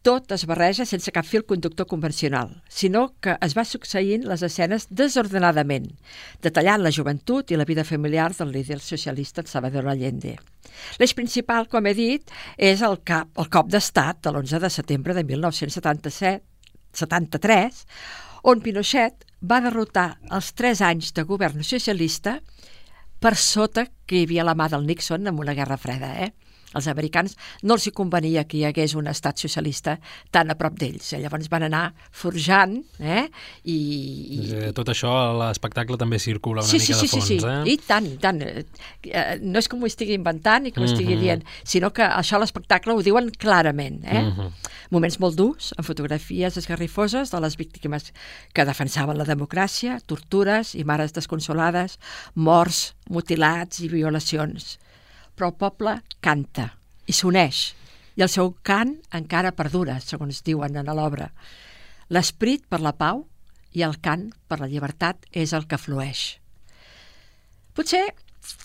[0.06, 4.86] tot es barreja sense cap fil conductor convencional, sinó que es va succeint les escenes
[4.94, 5.98] desordenadament,
[6.46, 10.38] detallant la joventut i la vida familiar del líder socialista Salvador Allende.
[11.00, 12.22] L'eix principal, com he dit,
[12.54, 17.82] és el, cap, el cop d'estat de l'11 de setembre de 1973,
[18.46, 22.38] on Pinochet va derrotar els tres anys de govern socialista
[23.18, 26.30] per sota que hi havia la mà del Nixon en una guerra freda, eh?
[26.72, 29.98] Als americans no els hi convenia que hi hagués un estat socialista
[30.30, 31.12] tan a prop d'ells.
[31.14, 31.20] Eh?
[31.22, 33.26] Llavors van anar forjant eh?
[33.64, 33.76] i...
[33.76, 34.72] i...
[34.76, 37.46] Tot això a l'espectacle també circula una sí, mica sí, de fons, sí, sí.
[37.46, 37.62] eh?
[37.72, 38.42] I tant, i tant.
[38.42, 41.22] Eh, no és que m'ho estigui inventant i que ho estigui Mhm.
[41.22, 44.02] dient, sinó que això a l'espectacle ho diuen clarament.
[44.04, 44.22] Eh?
[44.22, 44.50] Mhm.
[44.90, 48.12] Moments molt durs, amb fotografies esgarrifoses de les víctimes
[48.52, 51.98] que defensaven la democràcia, tortures i mares desconsolades,
[52.34, 54.78] morts, mutilats i violacions.
[55.36, 56.70] Però el poble canta
[57.06, 57.70] i s'uneix,
[58.16, 61.28] i el seu cant encara perdura, segons diuen en l'obra.
[62.08, 63.26] L'esperit per la pau
[63.76, 66.38] i el cant per la llibertat és el que flueix.
[67.76, 68.06] Potser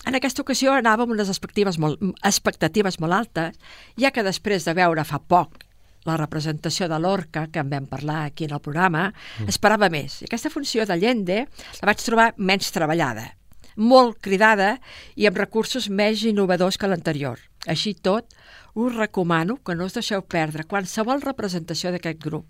[0.08, 3.58] en aquesta ocasió anava amb unes expectatives molt, expectatives molt altes,
[3.98, 5.66] ja que després de veure fa poc
[6.08, 9.52] la representació de l'Orca, que en vam parlar aquí en el programa, mm.
[9.52, 10.20] esperava més.
[10.22, 13.28] I aquesta funció d'Allende la vaig trobar menys treballada,
[13.76, 14.76] molt cridada
[15.16, 17.40] i amb recursos més innovadors que l'anterior.
[17.66, 18.26] Així tot,
[18.74, 22.46] us recomano que no us deixeu perdre qualsevol representació d'aquest grup.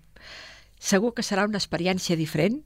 [0.83, 2.59] Segur que serà una experiència diferent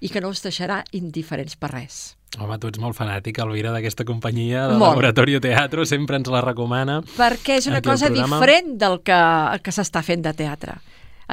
[0.00, 1.98] i que no us deixarà indiferents per res.
[2.36, 4.92] Home, tu ets molt fanàtic, Elvira, d'aquesta companyia de Molt.
[4.92, 7.00] Laboratorio Teatro, sempre ens la recomana.
[7.16, 10.76] Perquè és una cosa diferent del que, el que s'està fent de teatre.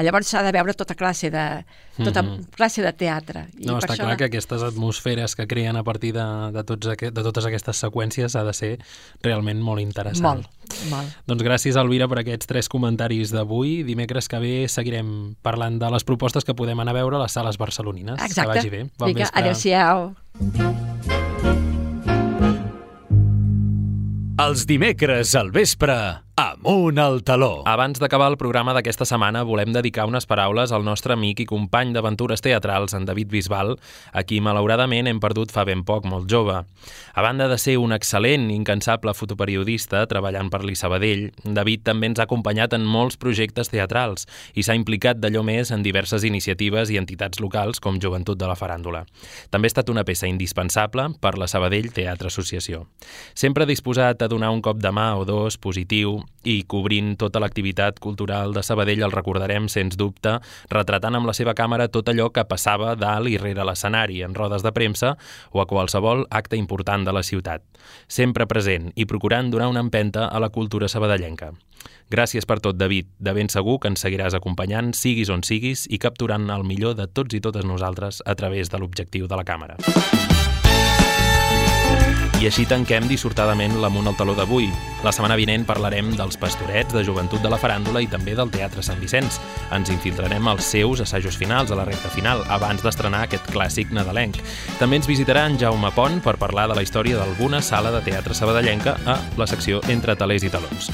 [0.04, 1.64] Llavors s'ha de veure tota classe de,
[2.04, 2.44] tota Mhm.
[2.56, 3.46] classe de teatre.
[3.58, 6.64] I No, per està això clar que aquestes atmosferes que creen a partir de, de,
[6.64, 8.80] tots aqu de totes aquestes seqüències ha de ser
[9.24, 10.44] realment molt interessant.
[10.44, 10.48] Molt,
[10.90, 11.08] molt.
[11.26, 13.84] Doncs gràcies, Elvira, per aquests tres comentaris d'avui.
[13.84, 17.32] Dimecres que ve seguirem parlant de les propostes que podem anar a veure a les
[17.32, 18.20] sales barcelonines.
[18.22, 18.42] Exacte.
[18.52, 18.84] Que vagi bé.
[18.98, 19.42] Bon Vinga, vespre.
[19.42, 20.16] adéu-siau.
[24.38, 25.96] Els dimecres al vespre,
[26.36, 27.64] amunt al taló.
[27.66, 31.94] Abans d'acabar el programa d'aquesta setmana, volem dedicar unes paraules al nostre amic i company
[31.96, 33.78] d'aventures teatrals, en David Bisbal,
[34.12, 36.58] a qui malauradament hem perdut fa ben poc, molt jove.
[37.16, 42.28] A banda de ser un excel·lent, incansable fotoperiodista treballant per l'Isabadell, David també ens ha
[42.28, 44.28] acompanyat en molts projectes teatrals
[44.60, 48.60] i s'ha implicat d'allò més en diverses iniciatives i entitats locals com Joventut de la
[48.60, 49.06] Faràndula.
[49.56, 52.90] També ha estat una peça indispensable per la Sabadell Teatre Associació.
[53.34, 58.00] Sempre disposat a donar un cop de mà o dos positiu i cobrint tota l'activitat
[58.00, 60.38] cultural de Sabadell el recordarem, sens dubte,
[60.72, 64.64] retratant amb la seva càmera tot allò que passava dalt i rere l'escenari, en rodes
[64.66, 65.16] de premsa
[65.52, 67.66] o a qualsevol acte important de la ciutat.
[68.08, 71.54] Sempre present i procurant donar una empenta a la cultura sabadellenca.
[72.10, 73.10] Gràcies per tot, David.
[73.20, 77.10] De ben segur que ens seguiràs acompanyant, siguis on siguis, i capturant el millor de
[77.10, 80.35] tots i totes nosaltres a través de l'objectiu de la càmera.
[82.46, 84.68] Així tanquem dissortadament l'Amunt al taló d'avui.
[85.06, 88.84] La setmana vinent parlarem dels pastorets, de joventut de la faràndula i també del Teatre
[88.86, 89.40] Sant Vicenç.
[89.76, 94.38] Ens infiltrarem als seus assajos finals, a la recta final, abans d'estrenar aquest clàssic nadalenc.
[94.80, 98.38] També ens visitarà en Jaume Pont per parlar de la història d'alguna sala de teatre
[98.38, 100.92] sabadellenca a la secció Entre talers i talons.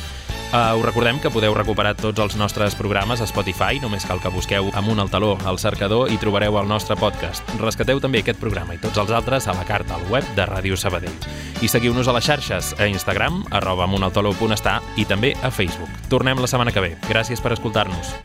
[0.51, 4.31] Uh, us recordem que podeu recuperar tots els nostres programes a Spotify, només cal que
[4.33, 7.47] busqueu amunt al taló al cercador i trobareu el nostre podcast.
[7.61, 10.75] Rescateu també aquest programa i tots els altres a la carta al web de Ràdio
[10.75, 11.15] Sabadell.
[11.63, 15.91] I seguiu-nos a les xarxes, a Instagram, arroba amuntaltaló.està i també a Facebook.
[16.11, 16.95] Tornem la setmana que ve.
[17.07, 18.17] Gràcies per escoltar-nos.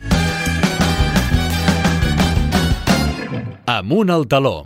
[3.67, 4.65] Amunt al taló.